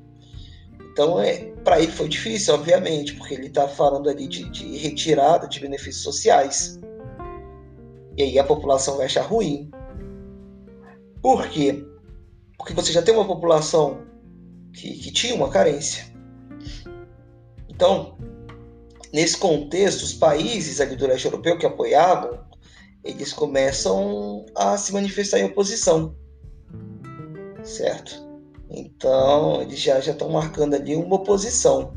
Então, 0.92 1.20
é, 1.20 1.44
para 1.62 1.80
ele 1.80 1.92
foi 1.92 2.08
difícil, 2.08 2.54
obviamente, 2.54 3.14
porque 3.14 3.34
ele 3.34 3.46
está 3.46 3.68
falando 3.68 4.10
ali 4.10 4.26
de, 4.26 4.50
de 4.50 4.76
retirada 4.78 5.46
de 5.46 5.60
benefícios 5.60 6.02
sociais. 6.02 6.80
E 8.16 8.22
aí 8.24 8.36
a 8.36 8.42
população 8.42 8.96
vai 8.96 9.06
achar 9.06 9.22
ruim. 9.22 9.70
Por 11.22 11.48
quê? 11.48 11.86
Porque 12.56 12.74
você 12.74 12.92
já 12.92 13.00
tem 13.00 13.14
uma 13.14 13.26
população 13.26 14.00
que, 14.72 14.90
que 14.98 15.12
tinha 15.12 15.36
uma 15.36 15.48
carência. 15.48 16.04
Então, 17.68 18.18
nesse 19.12 19.36
contexto, 19.36 20.02
os 20.02 20.14
países 20.14 20.80
ali 20.80 20.96
do 20.96 21.06
leste 21.06 21.26
europeu 21.26 21.56
que 21.56 21.66
apoiavam, 21.66 22.40
eles 23.08 23.32
começam 23.32 24.44
a 24.54 24.76
se 24.76 24.92
manifestar 24.92 25.38
em 25.38 25.44
oposição, 25.44 26.14
certo? 27.64 28.28
Então, 28.70 29.62
eles 29.62 29.80
já 29.80 29.98
estão 29.98 30.28
marcando 30.28 30.74
ali 30.74 30.94
uma 30.94 31.16
oposição. 31.16 31.94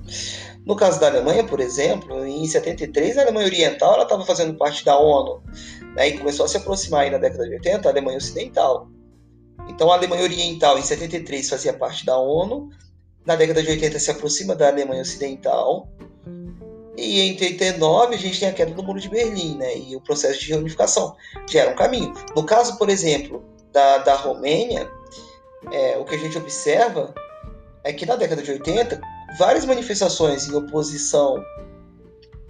No 0.66 0.76
caso 0.76 1.00
da 1.00 1.08
Alemanha, 1.08 1.44
por 1.44 1.60
exemplo, 1.60 2.26
em 2.26 2.48
73, 2.48 3.18
a 3.18 3.24
Alemanha 3.24 3.48
Oriental 3.48 4.02
estava 4.02 4.26
fazendo 4.26 4.58
parte 4.58 4.86
da 4.86 4.98
ONU 4.98 5.44
né, 5.96 6.10
e 6.10 6.18
começou 6.18 6.46
a 6.46 6.48
se 6.48 6.58
aproximar 6.58 7.02
aí 7.02 7.10
na 7.10 7.18
década 7.18 7.46
de 7.46 7.56
80 7.56 7.88
a 7.88 7.92
Alemanha 7.92 8.18
Ocidental. 8.18 8.88
Então 9.68 9.92
a 9.92 9.96
Alemanha 9.96 10.24
Oriental 10.24 10.78
em 10.78 10.82
73 10.82 11.50
fazia 11.50 11.74
parte 11.74 12.06
da 12.06 12.18
ONU, 12.18 12.70
na 13.26 13.36
década 13.36 13.62
de 13.62 13.70
80 13.70 14.00
se 14.00 14.12
aproxima 14.12 14.56
da 14.56 14.68
Alemanha 14.68 15.02
Ocidental, 15.02 15.90
e 17.02 17.22
em 17.22 17.32
89 17.32 18.16
a 18.16 18.18
gente 18.18 18.40
tem 18.40 18.50
a 18.50 18.54
queda 18.54 18.72
do 18.74 18.84
Muro 18.84 19.00
de 19.00 19.10
Berlim, 19.10 19.58
né? 19.58 19.78
E 19.78 19.96
o 19.96 20.02
processo 20.02 20.40
de 20.40 20.50
reunificação 20.50 21.16
gera 21.50 21.72
um 21.72 21.76
caminho. 21.76 22.14
No 22.36 22.44
caso, 22.44 22.78
por 22.78 22.90
exemplo, 22.90 23.44
da, 23.72 23.98
da 24.00 24.16
Romênia, 24.16 24.90
é, 25.72 25.98
o 25.98 26.06
que 26.06 26.16
a 26.16 26.18
gente 26.18 26.38
observa 26.38 27.14
é 27.84 27.92
que 27.92 28.06
na 28.06 28.16
década 28.16 28.44
de 28.44 28.52
80, 28.52 29.02
várias 29.40 29.66
manifestações 29.66 30.48
em 30.48 30.56
oposição 30.56 31.44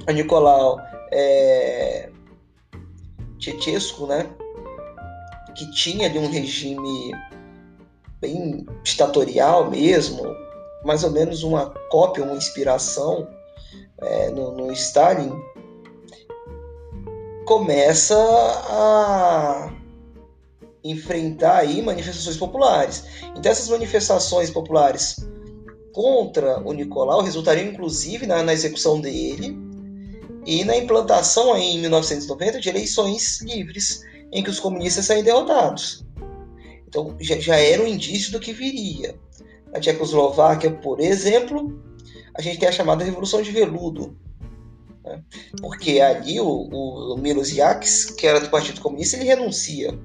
a 0.06 0.12
Nicolau 0.12 0.80
é, 1.12 2.10
né? 4.08 4.30
que 5.56 5.72
tinha 5.72 6.08
ali 6.08 6.20
um 6.20 6.30
regime 6.30 7.12
bem 8.20 8.66
ditatorial 8.84 9.70
mesmo, 9.70 10.24
mais 10.84 11.04
ou 11.04 11.12
menos 11.12 11.44
uma 11.44 11.70
cópia, 11.90 12.24
uma 12.24 12.36
inspiração 12.36 13.28
é, 14.02 14.30
no, 14.32 14.52
no 14.52 14.72
Stalin, 14.72 15.32
começa 17.46 18.16
a 18.16 19.74
enfrentar 20.84 21.58
aí 21.58 21.82
manifestações 21.82 22.38
populares. 22.38 23.04
Então 23.36 23.52
essas 23.52 23.70
manifestações 23.70 24.50
populares 24.50 25.18
contra 25.94 26.60
o 26.60 26.74
Nicolau 26.74 27.22
resultariam 27.22 27.68
inclusive 27.68 28.26
na, 28.26 28.42
na 28.42 28.54
execução 28.54 29.00
dele 29.00 29.58
e 30.46 30.64
na 30.64 30.76
implantação 30.76 31.54
aí, 31.54 31.76
em 31.76 31.82
1990 31.82 32.60
de 32.60 32.70
eleições 32.70 33.42
livres 33.42 34.02
em 34.32 34.44
que 34.44 34.50
os 34.50 34.60
comunistas 34.60 35.06
saem 35.06 35.24
derrotados. 35.24 36.06
Então 36.88 37.16
já, 37.20 37.38
já 37.40 37.56
era 37.58 37.84
um 37.84 37.88
indício 37.88 38.32
do 38.32 38.40
que 38.40 38.54
viria. 38.54 39.16
Na 39.72 39.80
Tchecoslováquia, 39.80 40.72
por 40.72 41.00
exemplo, 41.00 41.80
a 42.34 42.42
gente 42.42 42.60
tem 42.60 42.70
a 42.70 42.72
chamada 42.72 43.04
Revolução 43.04 43.42
de 43.42 43.52
Veludo, 43.52 44.18
né? 45.04 45.22
porque 45.60 46.00
ali 46.00 46.40
o, 46.40 46.48
o 46.48 47.18
Milos 47.18 47.52
Yaks, 47.52 48.06
que 48.06 48.28
era 48.28 48.40
do 48.40 48.50
Partido 48.50 48.82
Comunista, 48.82 49.18
ele 49.18 49.26
renuncia 49.26 49.98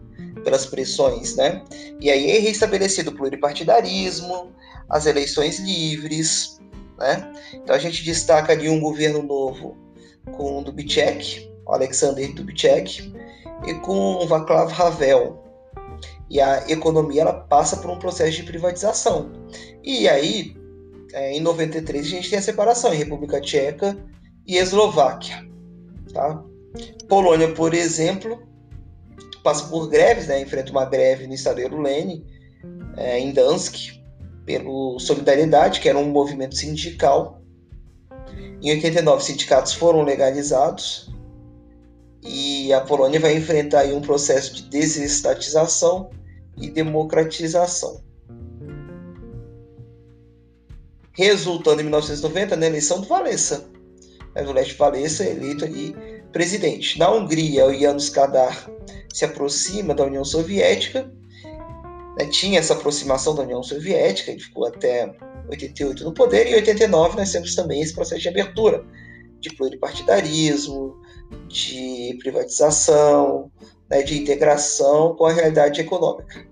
pelas 0.43 0.67
pressões, 0.67 1.37
né? 1.37 1.63
E 2.01 2.11
aí 2.11 2.31
é 2.31 2.39
restabelecido 2.39 3.11
o 3.11 3.15
pluripartidarismo, 3.15 4.53
as 4.89 5.07
eleições 5.07 5.59
livres, 5.59 6.61
né? 6.99 7.33
Então 7.55 7.75
a 7.75 7.79
gente 7.79 8.05
destaca 8.05 8.53
ali 8.53 8.69
um 8.69 8.81
governo 8.81 9.23
novo 9.23 9.77
com 10.37 10.63
Dubček, 10.63 11.51
Alexander 11.67 12.33
Dubček, 12.33 13.13
e 13.67 13.75
com 13.75 14.27
Václav 14.27 14.73
Havel. 14.73 15.43
E 16.29 16.41
a 16.41 16.69
economia 16.69 17.23
ela 17.23 17.33
passa 17.33 17.77
por 17.77 17.91
um 17.91 17.99
processo 17.99 18.33
de 18.33 18.43
privatização. 18.43 19.33
E 19.83 20.09
aí, 20.09 20.56
é, 21.17 21.33
em 21.33 21.41
93, 21.41 22.05
a 22.05 22.09
gente 22.11 22.29
tem 22.29 22.39
a 22.39 22.43
separação 22.43 22.93
em 22.93 22.99
República 22.99 23.41
Tcheca 23.41 23.97
e 24.47 24.59
Eslováquia. 24.59 25.49
Tá? 26.13 26.45
Polônia, 27.09 27.55
por 27.55 27.73
exemplo, 27.73 28.43
passa 29.43 29.67
por 29.67 29.89
greves, 29.89 30.27
né? 30.27 30.43
enfrenta 30.43 30.71
uma 30.71 30.85
greve 30.85 31.27
no 31.27 31.33
estadeiro 31.33 31.81
Lene, 31.81 32.23
é, 32.99 33.19
em 33.19 33.33
Dansk, 33.33 33.99
pelo 34.45 34.99
Solidariedade, 34.99 35.81
que 35.81 35.89
era 35.89 35.97
um 35.97 36.11
movimento 36.11 36.55
sindical. 36.55 37.41
Em 38.63 38.71
89, 38.73 39.25
sindicatos 39.25 39.73
foram 39.73 40.03
legalizados 40.03 41.11
e 42.23 42.75
a 42.75 42.83
Polônia 42.83 43.21
vai 43.21 43.35
enfrentar 43.35 43.87
um 43.87 44.03
processo 44.03 44.55
de 44.55 44.65
desestatização 44.65 46.11
e 46.59 46.69
democratização. 46.69 48.05
Resultando 51.17 51.81
em 51.81 51.85
1990 51.85 52.57
na 52.57 52.67
eleição 52.67 53.01
do 53.01 53.09
Valesa. 53.09 53.71
Né, 54.35 54.43
do 54.43 54.53
Leste 54.53 54.75
Valesa 54.75 55.25
eleito 55.25 55.65
ali 55.65 55.97
presidente. 56.33 56.99
Na 56.99 57.11
Hungria, 57.11 57.67
o 57.67 57.75
Janusz 57.75 58.11
Kadar 58.11 58.71
se 59.13 59.25
aproxima 59.25 59.95
da 59.95 60.05
União 60.05 60.25
Soviética, 60.25 61.11
né, 62.19 62.27
tinha 62.27 62.59
essa 62.59 62.75
aproximação 62.75 63.35
da 63.35 63.43
União 63.43 63.63
Soviética, 63.63 64.31
ele 64.31 64.41
ficou 64.41 64.67
até 64.67 65.11
88 65.49 66.05
no 66.05 66.13
poder, 66.13 66.47
e 66.47 66.51
em 66.51 66.55
89 66.57 67.17
nós 67.17 67.33
temos 67.33 67.55
também 67.55 67.81
esse 67.81 67.95
processo 67.95 68.21
de 68.21 68.29
abertura, 68.29 68.85
de 69.41 69.49
pluripartidarismo, 69.55 70.97
de 71.49 72.19
privatização, 72.21 73.51
né, 73.89 74.03
de 74.03 74.21
integração 74.21 75.15
com 75.17 75.25
a 75.25 75.33
realidade 75.33 75.81
econômica. 75.81 76.47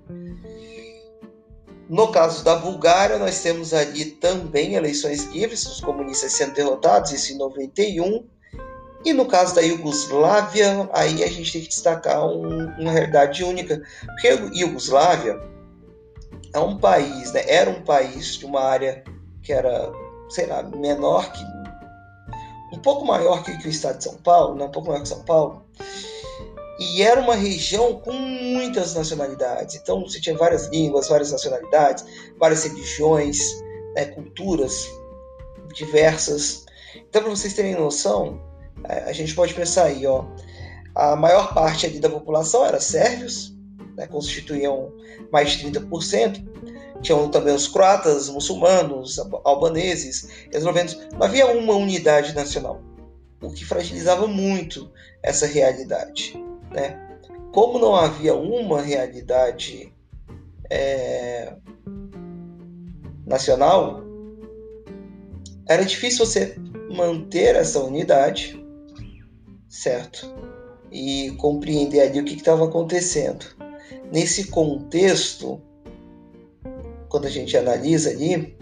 No 1.89 2.11
caso 2.11 2.43
da 2.43 2.57
Bulgária, 2.57 3.19
nós 3.19 3.43
temos 3.43 3.75
ali 3.75 4.07
também 4.07 4.75
eleições 4.75 5.25
livres, 5.25 5.67
os 5.67 5.81
comunistas 5.81 6.33
sendo 6.33 6.55
derrotados, 6.55 7.13
isso 7.13 7.33
em 7.33 7.39
91, 7.39 8.27
e 9.05 9.13
no 9.13 9.27
caso 9.27 9.55
da 9.55 9.61
Iugoslávia, 9.61 10.89
aí 10.93 11.23
a 11.23 11.27
gente 11.27 11.53
tem 11.53 11.61
que 11.61 11.69
destacar 11.69 12.27
um, 12.27 12.69
uma 12.79 12.91
realidade 12.91 13.45
única, 13.45 13.83
porque 14.07 14.29
a 14.29 14.35
Iugoslávia 14.55 15.39
é 16.55 16.59
um 16.59 16.79
país, 16.79 17.33
né, 17.33 17.45
era 17.47 17.69
um 17.69 17.83
país 17.83 18.37
de 18.37 18.47
uma 18.47 18.63
área 18.63 19.05
que 19.43 19.53
era, 19.53 19.93
sei 20.31 20.47
lá, 20.47 20.63
menor 20.63 21.31
que. 21.33 21.45
um 22.75 22.81
pouco 22.81 23.05
maior 23.05 23.43
que, 23.43 23.59
que 23.59 23.67
o 23.67 23.71
estado 23.71 23.99
de 23.99 24.05
São 24.05 24.17
Paulo, 24.17 24.55
né, 24.55 24.65
um 24.65 24.71
pouco 24.71 24.89
maior 24.89 25.03
que 25.03 25.09
São 25.09 25.23
Paulo, 25.23 25.67
e 26.79 27.03
era 27.03 27.21
uma 27.21 27.35
região 27.35 28.01
com 28.01 28.13
muitas 28.13 28.95
nacionalidades. 28.95 29.77
Então 29.77 30.03
você 30.03 30.21
tinha 30.21 30.37
várias 30.37 30.67
línguas, 30.69 31.09
várias 31.09 31.31
nacionalidades, 31.31 32.05
várias 32.39 32.65
religiões, 32.65 33.39
né, 33.95 34.07
culturas 34.07 34.87
diversas. 35.75 36.65
Então, 36.97 37.23
para 37.23 37.31
vocês 37.31 37.55
terem 37.55 37.75
noção, 37.75 38.41
a 38.85 39.13
gente 39.13 39.35
pode 39.35 39.55
pensar 39.55 39.85
aí, 39.85 40.07
ó, 40.07 40.25
a 40.95 41.17
maior 41.17 41.53
parte 41.55 41.87
ali 41.87 41.99
da 41.99 42.09
população 42.09 42.65
era 42.65 42.81
sérvios, 42.81 43.55
né, 43.97 44.07
constituíam 44.07 44.93
mais 45.33 45.53
de 45.53 45.71
30%. 45.71 46.55
Tinham 47.03 47.29
também 47.29 47.55
os 47.55 47.69
croatas, 47.69 48.31
muçulmanos, 48.31 49.19
albaneses, 49.45 50.29
eslovenos. 50.51 50.97
Não 51.13 51.23
havia 51.23 51.47
uma 51.47 51.75
unidade 51.75 52.35
nacional, 52.35 52.81
o 53.43 53.51
que 53.51 53.65
fragilizava 53.65 54.27
muito 54.27 54.91
essa 55.23 55.47
realidade. 55.47 56.35
Né? 56.75 57.01
Como 57.53 57.79
não 57.79 57.95
havia 57.95 58.35
uma 58.35 58.83
realidade 58.83 59.93
é, 60.71 61.55
nacional, 63.27 64.03
era 65.69 65.85
difícil 65.85 66.27
você 66.27 66.57
manter 66.91 67.57
essa 67.57 67.81
unidade 67.81 68.63
certo? 69.75 70.33
E 70.91 71.33
compreender 71.39 72.01
ali 72.01 72.21
o 72.21 72.25
que 72.25 72.35
estava 72.35 72.65
acontecendo. 72.65 73.45
Nesse 74.13 74.47
contexto, 74.47 75.61
quando 77.09 77.27
a 77.27 77.31
gente 77.31 77.57
analisa 77.57 78.11
ali, 78.11 78.57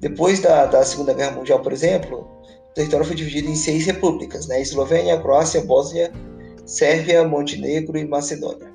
depois 0.00 0.40
da, 0.40 0.64
da 0.64 0.82
Segunda 0.82 1.12
Guerra 1.12 1.32
Mundial, 1.32 1.60
por 1.60 1.72
exemplo, 1.72 2.26
o 2.70 2.74
território 2.74 3.04
foi 3.04 3.14
dividido 3.14 3.48
em 3.48 3.54
seis 3.54 3.84
repúblicas, 3.84 4.46
né? 4.46 4.62
Eslovênia, 4.62 5.20
Croácia, 5.20 5.60
Bósnia, 5.60 6.10
Sérvia, 6.70 7.26
Montenegro 7.26 7.98
e 7.98 8.06
Macedônia. 8.06 8.72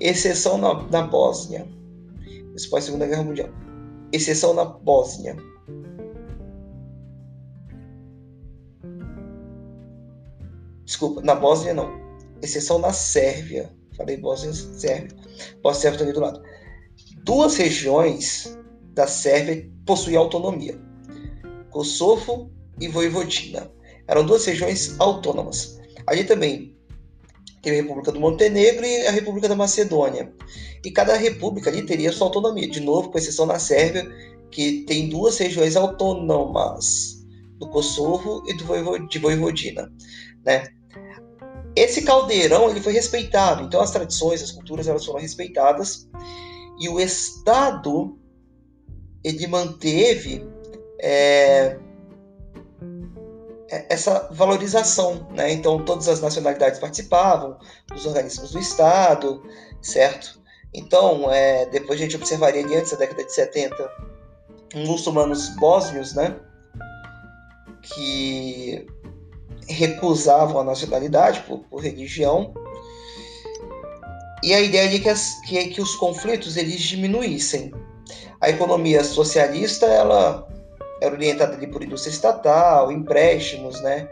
Exceção 0.00 0.58
na, 0.58 0.82
na 0.88 1.02
Bósnia. 1.02 1.66
Isso 2.56 2.68
foi 2.68 2.80
a 2.80 2.82
Segunda 2.82 3.06
Guerra 3.06 3.22
Mundial. 3.22 3.48
Exceção 4.12 4.52
na 4.52 4.64
Bósnia 4.64 5.36
Desculpa, 10.84 11.20
na 11.20 11.36
Bósnia 11.36 11.74
não. 11.74 11.90
Exceção 12.42 12.80
na 12.80 12.92
Sérvia. 12.92 13.70
Falei 13.96 14.16
Bósnia, 14.16 14.52
Sérvia. 14.52 15.16
Bósnia 15.62 15.90
Sérvia 15.90 16.02
ali 16.02 16.12
do 16.12 16.20
lado. 16.20 16.42
Duas 17.24 17.56
regiões 17.56 18.58
da 18.92 19.06
Sérvia 19.06 19.70
possuem 19.84 20.16
autonomia. 20.16 20.80
Kosovo 21.70 22.50
e 22.80 22.88
Voivodina. 22.88 23.75
Eram 24.08 24.24
duas 24.24 24.44
regiões 24.44 24.94
autônomas. 24.98 25.78
Ali 26.06 26.24
também 26.24 26.74
tem 27.62 27.72
a 27.72 27.76
República 27.76 28.12
do 28.12 28.20
Montenegro 28.20 28.84
e 28.84 29.06
a 29.06 29.10
República 29.10 29.48
da 29.48 29.56
Macedônia. 29.56 30.32
E 30.84 30.90
cada 30.90 31.16
república 31.16 31.70
ali 31.70 31.82
teria 31.84 32.12
sua 32.12 32.28
autonomia. 32.28 32.68
De 32.68 32.80
novo, 32.80 33.10
com 33.10 33.18
exceção 33.18 33.46
na 33.46 33.58
Sérvia, 33.58 34.06
que 34.50 34.84
tem 34.86 35.08
duas 35.08 35.36
regiões 35.38 35.74
autônomas, 35.76 37.16
do 37.58 37.68
Kosovo 37.68 38.42
e 38.46 38.54
do 38.54 39.08
de 39.08 39.18
Voivodina. 39.18 39.90
Né? 40.44 40.68
esse 41.76 42.02
caldeirão 42.02 42.70
ele 42.70 42.80
foi 42.80 42.94
respeitado, 42.94 43.62
então 43.62 43.80
as 43.82 43.90
tradições, 43.90 44.42
as 44.42 44.50
culturas 44.50 44.88
elas 44.88 45.04
foram 45.04 45.20
respeitadas 45.20 46.08
e 46.80 46.88
o 46.88 46.98
Estado 46.98 48.18
ele 49.22 49.46
manteve 49.46 50.42
é, 50.98 51.78
essa 53.68 54.28
valorização, 54.30 55.26
né? 55.30 55.52
Então 55.52 55.84
todas 55.84 56.08
as 56.08 56.20
nacionalidades 56.20 56.78
participavam 56.78 57.58
dos 57.88 58.06
organismos 58.06 58.52
do 58.52 58.58
Estado, 58.58 59.42
certo? 59.82 60.40
Então 60.72 61.30
é, 61.30 61.66
depois 61.66 61.98
a 61.98 62.02
gente 62.02 62.16
observaria 62.16 62.64
ali 62.64 62.76
antes 62.76 62.92
da 62.92 62.98
década 62.98 63.24
de 63.24 63.32
70 63.32 63.90
muçulmanos 64.74 65.48
bósnios, 65.56 66.14
né? 66.14 66.36
Que 67.82 68.86
recusavam 69.68 70.60
a 70.60 70.64
nacionalidade 70.64 71.40
por, 71.40 71.60
por 71.60 71.82
religião 71.82 72.54
e 74.42 74.54
a 74.54 74.60
ideia 74.60 74.88
de 74.88 75.00
que, 75.00 75.08
as, 75.08 75.40
que, 75.40 75.66
que, 75.68 75.80
os 75.80 75.96
conflitos 75.96 76.56
eles 76.56 76.80
diminuíssem. 76.82 77.72
A 78.40 78.50
economia 78.50 79.02
socialista 79.02 79.86
ela 79.86 80.46
era 81.00 81.14
orientada 81.14 81.56
por 81.68 81.82
indústria 81.82 82.12
estatal, 82.12 82.90
empréstimos, 82.90 83.80
né? 83.80 84.08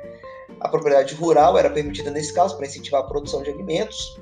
A 0.61 0.69
propriedade 0.69 1.15
rural 1.15 1.59
era 1.59 1.71
permitida 1.71 2.11
nesse 2.11 2.33
caso 2.33 2.57
para 2.57 2.67
incentivar 2.67 3.03
a 3.03 3.07
produção 3.07 3.43
de 3.43 3.51
alimentos. 3.51 4.19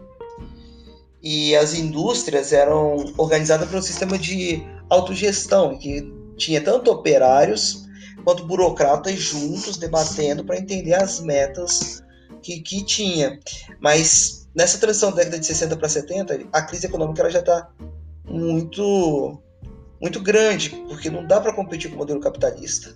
E 1.22 1.54
as 1.54 1.74
indústrias 1.74 2.52
eram 2.52 2.96
organizadas 3.16 3.68
por 3.68 3.78
um 3.78 3.82
sistema 3.82 4.18
de 4.18 4.62
autogestão, 4.90 5.78
que 5.78 6.02
tinha 6.36 6.60
tanto 6.60 6.90
operários 6.90 7.86
quanto 8.24 8.44
burocratas 8.44 9.14
juntos 9.18 9.76
debatendo 9.76 10.44
para 10.44 10.58
entender 10.58 10.94
as 10.94 11.20
metas 11.20 12.02
que, 12.42 12.60
que 12.60 12.84
tinha. 12.84 13.38
Mas 13.80 14.48
nessa 14.54 14.78
transição 14.78 15.10
da 15.10 15.18
década 15.18 15.38
de 15.38 15.46
60 15.46 15.76
para 15.76 15.88
70, 15.88 16.40
a 16.52 16.62
crise 16.62 16.86
econômica 16.86 17.22
ela 17.22 17.30
já 17.30 17.40
está 17.40 17.70
muito, 18.24 19.40
muito 20.02 20.20
grande, 20.20 20.70
porque 20.88 21.08
não 21.08 21.24
dá 21.24 21.40
para 21.40 21.54
competir 21.54 21.88
com 21.88 21.94
o 21.94 21.98
modelo 21.98 22.20
capitalista. 22.20 22.94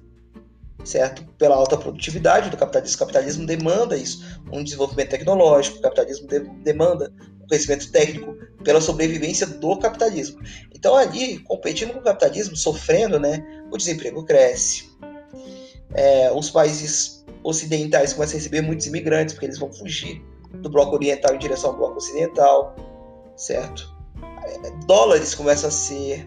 Certo? 0.85 1.25
Pela 1.39 1.55
alta 1.55 1.77
produtividade 1.77 2.51
do 2.51 2.57
capitalismo. 2.57 2.97
O 2.97 2.99
capitalismo 2.99 3.47
demanda 3.47 3.97
isso, 3.97 4.25
um 4.53 4.63
desenvolvimento 4.63 5.11
tecnológico, 5.11 5.79
o 5.79 5.81
capitalismo 5.81 6.29
de, 6.29 6.41
demanda 6.63 7.13
um 7.41 7.47
conhecimento 7.47 7.91
técnico 7.91 8.37
pela 8.63 8.81
sobrevivência 8.81 9.47
do 9.47 9.79
capitalismo. 9.79 10.41
Então, 10.75 10.97
ali, 10.97 11.39
competindo 11.41 11.93
com 11.93 12.01
o 12.01 12.05
capitalismo, 12.05 12.57
sofrendo, 12.57 13.19
né, 13.19 13.45
o 13.71 13.77
desemprego 13.77 14.25
cresce, 14.25 14.91
é, 15.95 16.31
os 16.33 16.51
países 16.51 17.25
ocidentais 17.43 18.13
começam 18.13 18.35
a 18.35 18.39
receber 18.39 18.61
muitos 18.61 18.87
imigrantes, 18.87 19.35
porque 19.35 19.47
eles 19.47 19.59
vão 19.59 19.73
fugir 19.73 20.23
do 20.55 20.69
bloco 20.69 20.95
oriental 20.95 21.35
em 21.35 21.39
direção 21.39 21.71
ao 21.71 21.77
bloco 21.77 21.97
ocidental, 21.97 22.75
certo? 23.37 23.95
Dólares 24.87 25.35
começam 25.35 25.69
a 25.69 25.73
ser 25.73 26.27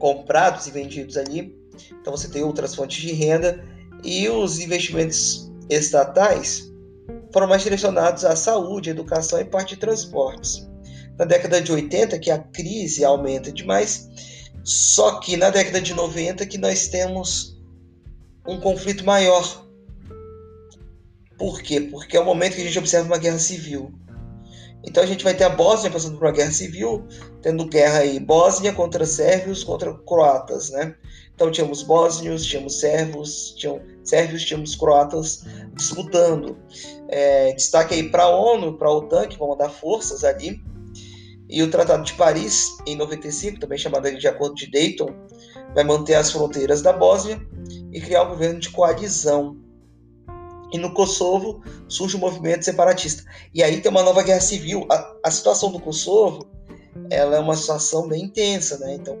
comprados 0.00 0.66
e 0.66 0.72
vendidos 0.72 1.16
ali, 1.16 1.54
então 2.00 2.16
você 2.16 2.28
tem 2.28 2.42
outras 2.42 2.74
fontes 2.74 3.00
de 3.00 3.12
renda 3.12 3.62
e 4.02 4.28
os 4.28 4.58
investimentos 4.58 5.52
estatais 5.68 6.72
foram 7.32 7.46
mais 7.46 7.62
direcionados 7.62 8.24
à 8.24 8.34
saúde, 8.34 8.90
educação 8.90 9.38
e 9.38 9.44
parte 9.44 9.74
de 9.74 9.80
transportes. 9.80 10.68
Na 11.18 11.24
década 11.24 11.60
de 11.60 11.70
80 11.70 12.18
que 12.18 12.30
a 12.30 12.38
crise 12.38 13.04
aumenta 13.04 13.52
demais, 13.52 14.08
só 14.64 15.20
que 15.20 15.36
na 15.36 15.50
década 15.50 15.80
de 15.80 15.94
90 15.94 16.46
que 16.46 16.58
nós 16.58 16.88
temos 16.88 17.60
um 18.48 18.58
conflito 18.58 19.04
maior. 19.04 19.66
Por 21.36 21.62
quê? 21.62 21.80
Porque 21.80 22.16
é 22.16 22.20
o 22.20 22.24
momento 22.24 22.54
que 22.54 22.62
a 22.62 22.64
gente 22.64 22.78
observa 22.78 23.06
uma 23.06 23.18
guerra 23.18 23.38
civil. 23.38 23.92
Então 24.84 25.02
a 25.02 25.06
gente 25.06 25.24
vai 25.24 25.34
ter 25.34 25.44
a 25.44 25.50
Bósnia 25.50 25.90
passando 25.90 26.16
por 26.16 26.26
uma 26.26 26.32
guerra 26.32 26.52
civil, 26.52 27.06
tendo 27.42 27.66
guerra 27.66 27.98
aí 27.98 28.18
Bósnia 28.18 28.72
contra 28.72 29.04
sérvios 29.04 29.62
contra 29.62 29.92
croatas, 29.92 30.70
né? 30.70 30.94
Então 31.34 31.50
tínhamos 31.50 31.82
bósnios, 31.82 32.44
tínhamos 32.44 32.80
servos, 32.80 33.54
tínhamos 33.56 33.82
sérvios, 34.04 34.44
tínhamos 34.44 34.74
croatas 34.74 35.44
disputando. 35.74 36.56
É, 37.08 37.52
destaque 37.54 37.94
aí 37.94 38.10
para 38.10 38.24
a 38.24 38.28
ONU, 38.28 38.76
para 38.76 38.88
a 38.88 38.92
OTAN, 38.92 39.26
que 39.26 39.38
vão 39.38 39.48
mandar 39.48 39.70
forças 39.70 40.22
ali. 40.24 40.62
E 41.48 41.62
o 41.62 41.70
Tratado 41.70 42.04
de 42.04 42.12
Paris, 42.12 42.76
em 42.86 42.94
95, 42.94 43.58
também 43.58 43.76
chamado 43.76 44.10
de 44.16 44.28
Acordo 44.28 44.54
de 44.54 44.70
Dayton, 44.70 45.08
vai 45.74 45.82
manter 45.82 46.14
as 46.14 46.30
fronteiras 46.30 46.80
da 46.80 46.92
Bósnia 46.92 47.40
e 47.92 48.00
criar 48.00 48.22
um 48.22 48.28
governo 48.28 48.60
de 48.60 48.70
coalizão. 48.70 49.56
E 50.72 50.78
no 50.78 50.92
Kosovo 50.94 51.62
surge 51.88 52.16
um 52.16 52.20
movimento 52.20 52.64
separatista. 52.64 53.24
E 53.54 53.62
aí 53.62 53.80
tem 53.80 53.90
uma 53.90 54.02
nova 54.02 54.22
guerra 54.22 54.40
civil. 54.40 54.86
A, 54.90 55.12
a 55.24 55.30
situação 55.30 55.70
do 55.72 55.80
Kosovo 55.80 56.46
ela 57.10 57.36
é 57.36 57.40
uma 57.40 57.56
situação 57.56 58.08
bem 58.08 58.24
intensa, 58.24 58.78
né? 58.78 58.94
Então 58.94 59.18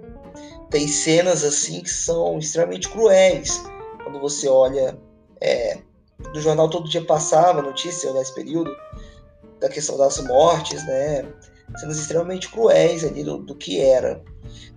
tem 0.70 0.86
cenas 0.86 1.44
assim 1.44 1.80
que 1.80 1.90
são 1.90 2.38
extremamente 2.38 2.88
cruéis. 2.88 3.62
Quando 4.02 4.20
você 4.20 4.48
olha 4.48 4.98
é, 5.40 5.78
do 6.32 6.40
jornal 6.40 6.68
todo 6.68 6.88
dia 6.88 7.04
passava 7.04 7.62
notícia 7.62 8.12
nesse 8.12 8.34
período 8.34 8.70
da 9.60 9.68
questão 9.68 9.96
das 9.96 10.18
mortes, 10.24 10.84
né? 10.86 11.26
Cenas 11.78 11.98
extremamente 11.98 12.50
cruéis 12.50 13.04
ali 13.04 13.22
do, 13.22 13.38
do 13.38 13.54
que 13.54 13.80
era, 13.80 14.22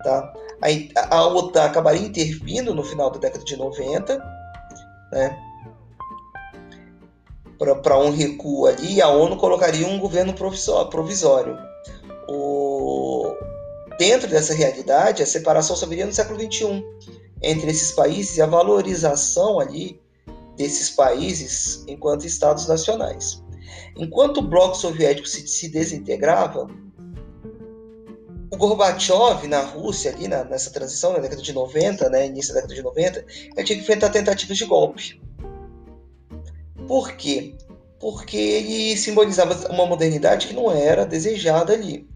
tá? 0.03 0.33
Aí 0.61 0.89
a 0.95 1.25
OTAN 1.27 1.65
acabaria 1.65 2.05
intervindo 2.05 2.73
no 2.73 2.83
final 2.83 3.09
da 3.09 3.19
década 3.19 3.43
de 3.43 3.57
90, 3.57 4.17
né? 5.11 5.37
Para 7.81 7.97
um 7.97 8.11
recuo 8.11 8.65
ali, 8.65 9.01
a 9.01 9.09
ONU 9.09 9.37
colocaria 9.37 9.87
um 9.87 9.99
governo 9.99 10.33
provisório. 10.33 11.57
O, 12.27 13.33
Dentro 13.97 14.27
dessa 14.27 14.53
realidade, 14.53 15.21
a 15.21 15.25
separação 15.25 15.75
só 15.75 15.85
viria 15.85 16.05
no 16.05 16.13
século 16.13 16.39
XXI 16.39 16.83
entre 17.41 17.69
esses 17.69 17.91
países 17.91 18.37
e 18.37 18.41
a 18.41 18.45
valorização 18.45 19.59
ali 19.59 20.01
desses 20.57 20.89
países 20.89 21.83
enquanto 21.87 22.25
estados 22.25 22.67
nacionais. 22.67 23.43
Enquanto 23.95 24.37
o 24.37 24.47
bloco 24.47 24.75
soviético 24.75 25.27
se, 25.27 25.45
se 25.47 25.69
desintegrava, 25.69 26.67
o 28.51 28.57
Gorbachev 28.57 29.47
na 29.47 29.61
Rússia, 29.61 30.11
ali 30.11 30.27
na, 30.27 30.43
nessa 30.43 30.71
transição, 30.71 31.13
na 31.13 31.19
década 31.19 31.41
de 31.41 31.53
90, 31.53 32.09
né, 32.09 32.27
início 32.27 32.53
da 32.53 32.61
década 32.61 32.75
de 32.75 32.83
90, 32.83 33.25
ele 33.55 33.63
tinha 33.63 33.77
que 33.77 33.83
enfrentar 33.83 34.09
tentativas 34.09 34.57
de 34.57 34.65
golpe. 34.65 35.21
Por 36.87 37.13
quê? 37.13 37.55
Porque 37.99 38.37
ele 38.37 38.97
simbolizava 38.97 39.71
uma 39.71 39.85
modernidade 39.85 40.47
que 40.47 40.53
não 40.53 40.71
era 40.71 41.05
desejada 41.05 41.73
ali. 41.73 42.07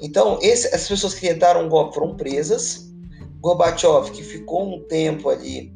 Então, 0.00 0.38
esse, 0.40 0.66
essas 0.68 0.88
pessoas 0.88 1.14
que 1.14 1.28
tentaram 1.28 1.64
um 1.64 1.68
golpe 1.68 1.94
foram 1.94 2.16
presas. 2.16 2.88
Gorbachev, 3.40 4.10
que 4.10 4.22
ficou 4.22 4.74
um 4.74 4.86
tempo 4.86 5.30
ali 5.30 5.72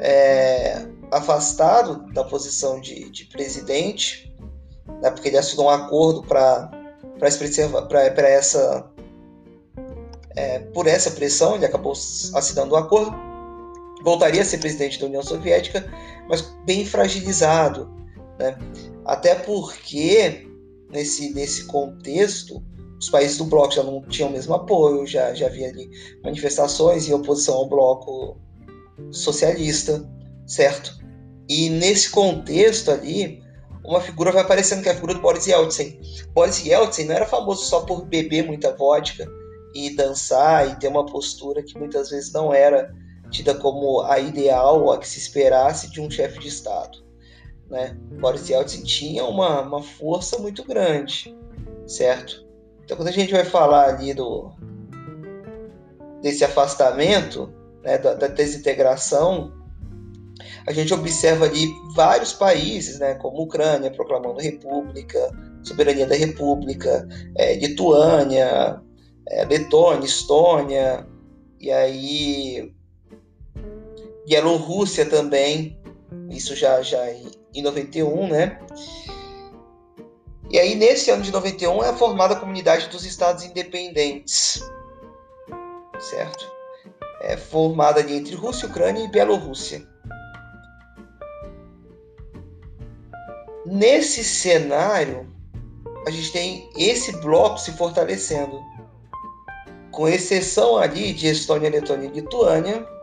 é, 0.00 0.86
afastado 1.10 2.12
da 2.12 2.24
posição 2.24 2.80
de, 2.80 3.10
de 3.10 3.24
presidente, 3.26 4.34
né, 5.02 5.10
porque 5.10 5.28
ele 5.28 5.38
assinou 5.38 5.66
um 5.66 5.70
acordo 5.70 6.22
para 6.22 6.70
essa 8.18 8.90
é, 10.36 10.58
por 10.58 10.86
essa 10.86 11.10
pressão, 11.12 11.54
ele 11.54 11.64
acabou 11.64 11.92
assinando 11.92 12.74
o 12.74 12.76
um 12.76 12.80
acordo, 12.80 13.16
voltaria 14.06 14.40
a 14.40 14.44
ser 14.44 14.58
presidente 14.58 15.00
da 15.00 15.06
União 15.06 15.22
Soviética, 15.22 15.84
mas 16.28 16.40
bem 16.64 16.86
fragilizado, 16.86 17.92
né? 18.38 18.56
até 19.04 19.34
porque 19.34 20.48
nesse, 20.92 21.34
nesse 21.34 21.64
contexto 21.64 22.62
os 23.00 23.10
países 23.10 23.36
do 23.36 23.44
bloco 23.44 23.74
já 23.74 23.82
não 23.82 24.00
tinham 24.02 24.28
o 24.28 24.32
mesmo 24.32 24.54
apoio, 24.54 25.04
já, 25.08 25.34
já 25.34 25.46
havia 25.46 25.68
ali 25.70 25.90
manifestações 26.22 27.08
em 27.08 27.14
oposição 27.14 27.56
ao 27.56 27.68
bloco 27.68 28.38
socialista, 29.10 30.08
certo? 30.46 30.96
E 31.48 31.68
nesse 31.68 32.08
contexto 32.10 32.92
ali, 32.92 33.42
uma 33.84 34.00
figura 34.00 34.30
vai 34.30 34.42
aparecendo 34.42 34.84
que 34.84 34.88
é 34.88 34.92
a 34.92 34.94
figura 34.94 35.14
do 35.14 35.20
Boris 35.20 35.48
Yeltsin. 35.48 35.98
Boris 36.32 36.64
Yeltsin 36.64 37.06
não 37.06 37.16
era 37.16 37.26
famoso 37.26 37.64
só 37.64 37.80
por 37.80 38.06
beber 38.06 38.46
muita 38.46 38.74
vodka 38.76 39.26
e 39.74 39.90
dançar 39.96 40.70
e 40.70 40.76
ter 40.76 40.86
uma 40.86 41.04
postura 41.04 41.60
que 41.62 41.76
muitas 41.76 42.10
vezes 42.10 42.32
não 42.32 42.54
era 42.54 42.94
tida 43.36 43.54
como 43.54 44.00
a 44.02 44.18
ideal 44.18 44.90
a 44.90 44.98
que 44.98 45.08
se 45.08 45.18
esperasse 45.18 45.90
de 45.90 46.00
um 46.00 46.10
chefe 46.10 46.38
de 46.38 46.48
Estado. 46.48 47.04
Né? 47.68 47.96
Boris 48.18 48.48
Yeltsin 48.48 48.82
tinha 48.82 49.24
uma, 49.24 49.60
uma 49.60 49.82
força 49.82 50.38
muito 50.38 50.64
grande, 50.64 51.36
certo? 51.86 52.46
Então, 52.84 52.96
quando 52.96 53.08
a 53.08 53.12
gente 53.12 53.32
vai 53.32 53.44
falar 53.44 53.88
ali 53.88 54.14
do 54.14 54.52
desse 56.22 56.44
afastamento, 56.44 57.52
né, 57.82 57.98
da, 57.98 58.14
da, 58.14 58.26
desintegração, 58.26 59.52
a 60.66 60.72
gente 60.72 60.92
observa 60.92 61.44
ali 61.44 61.68
vários 61.94 62.32
países, 62.32 62.98
né, 62.98 63.14
como 63.16 63.42
Ucrânia 63.42 63.90
proclamando 63.90 64.40
república, 64.40 65.30
soberania 65.62 66.06
da 66.06 66.16
república, 66.16 67.06
é, 67.36 67.54
Lituânia, 67.56 68.80
é, 69.28 69.44
Letônia, 69.44 70.06
Estônia, 70.06 71.06
e 71.60 71.70
aí 71.70 72.75
Bielorrússia 74.26 75.06
também, 75.06 75.78
isso 76.30 76.56
já, 76.56 76.82
já 76.82 77.10
em, 77.12 77.30
em 77.54 77.62
91, 77.62 78.28
né? 78.28 78.58
E 80.50 80.58
aí, 80.58 80.74
nesse 80.74 81.10
ano 81.10 81.22
de 81.22 81.32
91, 81.32 81.82
é 81.82 81.92
formada 81.92 82.34
a 82.34 82.40
Comunidade 82.40 82.88
dos 82.88 83.04
Estados 83.04 83.44
Independentes, 83.44 84.60
certo? 85.98 86.50
É 87.20 87.36
formada 87.36 88.00
ali 88.00 88.16
entre 88.16 88.34
Rússia, 88.34 88.68
Ucrânia 88.68 89.04
e 89.04 89.08
Bielorrússia. 89.08 89.86
Nesse 93.64 94.22
cenário, 94.22 95.28
a 96.06 96.10
gente 96.10 96.32
tem 96.32 96.70
esse 96.76 97.12
bloco 97.20 97.58
se 97.58 97.72
fortalecendo, 97.72 98.60
com 99.90 100.06
exceção 100.06 100.76
ali 100.78 101.12
de 101.12 101.26
Estônia, 101.28 101.70
Letônia 101.70 102.06
e 102.06 102.20
Lituânia, 102.20 102.95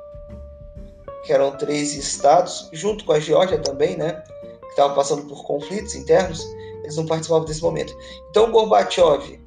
que 1.23 1.31
eram 1.31 1.55
três 1.57 1.93
estados, 1.95 2.69
junto 2.73 3.05
com 3.05 3.13
a 3.13 3.19
Geórgia 3.19 3.57
também, 3.59 3.97
né, 3.97 4.21
que 4.61 4.69
estavam 4.69 4.95
passando 4.95 5.23
por 5.23 5.43
conflitos 5.43 5.95
internos, 5.95 6.45
eles 6.83 6.95
não 6.95 7.05
participavam 7.05 7.45
desse 7.45 7.61
momento. 7.61 7.95
Então 8.29 8.51
Gorbachev 8.51 9.39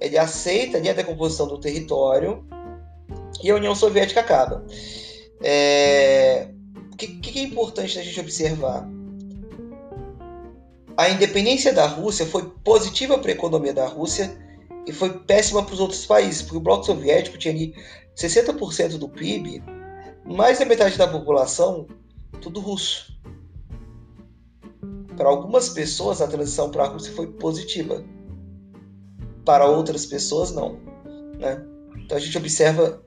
ele 0.00 0.16
aceita 0.16 0.78
ali 0.78 0.88
a 0.88 0.94
decomposição 0.94 1.46
do 1.46 1.58
território 1.58 2.42
e 3.42 3.50
a 3.50 3.54
União 3.54 3.74
Soviética 3.74 4.20
acaba. 4.20 4.64
É... 5.42 6.48
O 6.92 6.96
que, 6.96 7.06
que 7.06 7.38
é 7.38 7.42
importante 7.42 7.98
a 7.98 8.02
gente 8.02 8.18
observar? 8.20 8.88
A 10.96 11.08
independência 11.08 11.72
da 11.72 11.86
Rússia 11.86 12.26
foi 12.26 12.50
positiva 12.64 13.18
para 13.18 13.30
a 13.30 13.34
economia 13.34 13.72
da 13.72 13.86
Rússia 13.86 14.36
e 14.86 14.92
foi 14.92 15.18
péssima 15.20 15.62
para 15.62 15.74
os 15.74 15.80
outros 15.80 16.04
países, 16.04 16.42
porque 16.42 16.58
o 16.58 16.60
Bloco 16.60 16.84
Soviético 16.84 17.38
tinha 17.38 17.54
ali 17.54 17.74
60% 18.16 18.98
do 18.98 19.08
PIB, 19.08 19.62
mais 20.24 20.58
da 20.58 20.64
metade 20.64 20.96
da 20.96 21.08
população, 21.08 21.86
tudo 22.40 22.60
russo 22.60 23.10
para 25.20 25.28
algumas 25.28 25.68
pessoas 25.68 26.22
a 26.22 26.26
transição 26.26 26.70
para 26.70 26.84
a 26.84 26.86
Rússia 26.86 27.12
foi 27.12 27.26
positiva, 27.26 28.02
para 29.44 29.66
outras 29.66 30.06
pessoas 30.06 30.50
não. 30.50 30.78
Né? 31.38 31.62
Então 31.98 32.16
a 32.16 32.20
gente 32.20 32.38
observa 32.38 33.02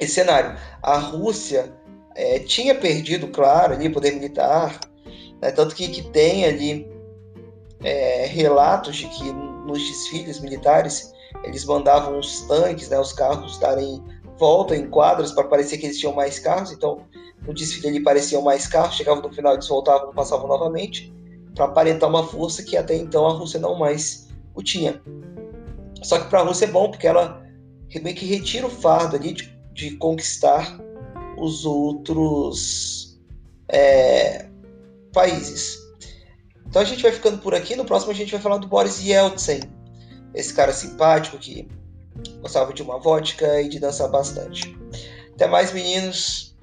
esse 0.00 0.14
cenário. 0.14 0.58
A 0.82 0.96
Rússia 0.96 1.70
é, 2.14 2.38
tinha 2.38 2.74
perdido, 2.74 3.28
claro, 3.28 3.74
ali 3.74 3.90
poder 3.90 4.12
militar, 4.12 4.80
né? 5.42 5.50
tanto 5.50 5.74
que, 5.74 5.86
que 5.88 6.00
tem 6.12 6.46
ali 6.46 6.88
é, 7.82 8.24
relatos 8.24 8.96
de 8.96 9.06
que 9.08 9.30
nos 9.66 9.86
desfiles 9.86 10.40
militares 10.40 11.12
eles 11.42 11.66
mandavam 11.66 12.18
os 12.18 12.40
tanques, 12.42 12.88
né, 12.88 12.98
os 12.98 13.12
carros 13.12 13.58
darem 13.58 14.02
volta 14.38 14.76
em 14.76 14.88
quadras 14.88 15.32
para 15.32 15.44
parecer 15.44 15.78
que 15.78 15.86
eles 15.86 15.98
tinham 15.98 16.14
mais 16.14 16.38
carros. 16.38 16.72
Então 16.72 17.06
no 17.46 17.52
desfile 17.52 17.88
ali 17.88 18.00
pareciam 18.02 18.42
mais 18.42 18.66
carros, 18.66 18.96
chegavam 18.96 19.22
no 19.22 19.32
final 19.32 19.52
eles 19.52 19.68
voltavam, 19.68 20.12
passavam 20.12 20.48
novamente 20.48 21.12
para 21.54 21.66
aparentar 21.66 22.08
uma 22.08 22.26
força 22.26 22.62
que 22.62 22.76
até 22.76 22.96
então 22.96 23.26
a 23.26 23.32
Rússia 23.32 23.60
não 23.60 23.76
mais 23.76 24.28
o 24.54 24.62
tinha. 24.62 25.00
Só 26.02 26.18
que 26.18 26.28
para 26.28 26.40
a 26.40 26.42
Rússia 26.42 26.64
é 26.64 26.68
bom 26.68 26.90
porque 26.90 27.06
ela 27.06 27.42
meio 28.02 28.16
que 28.16 28.26
retira 28.26 28.66
o 28.66 28.70
fardo 28.70 29.16
ali 29.16 29.32
de, 29.32 29.56
de 29.72 29.96
conquistar 29.96 30.78
os 31.38 31.64
outros 31.64 33.20
é, 33.68 34.48
países. 35.12 35.78
Então 36.66 36.82
a 36.82 36.84
gente 36.84 37.02
vai 37.02 37.12
ficando 37.12 37.38
por 37.38 37.54
aqui. 37.54 37.76
No 37.76 37.84
próximo 37.84 38.10
a 38.10 38.14
gente 38.14 38.32
vai 38.32 38.40
falar 38.40 38.58
do 38.58 38.66
Boris 38.66 39.00
Yeltsin, 39.04 39.60
esse 40.34 40.52
cara 40.52 40.72
simpático 40.72 41.38
que 41.38 41.68
gostava 42.40 42.72
de 42.72 42.82
uma 42.82 42.98
vodka 42.98 43.60
e 43.60 43.68
de 43.68 43.78
dançar 43.78 44.10
bastante. 44.10 44.76
Até 45.34 45.46
mais, 45.46 45.72
meninos, 45.72 46.54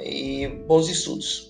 e 0.00 0.48
bons 0.66 0.88
estudos. 0.88 1.49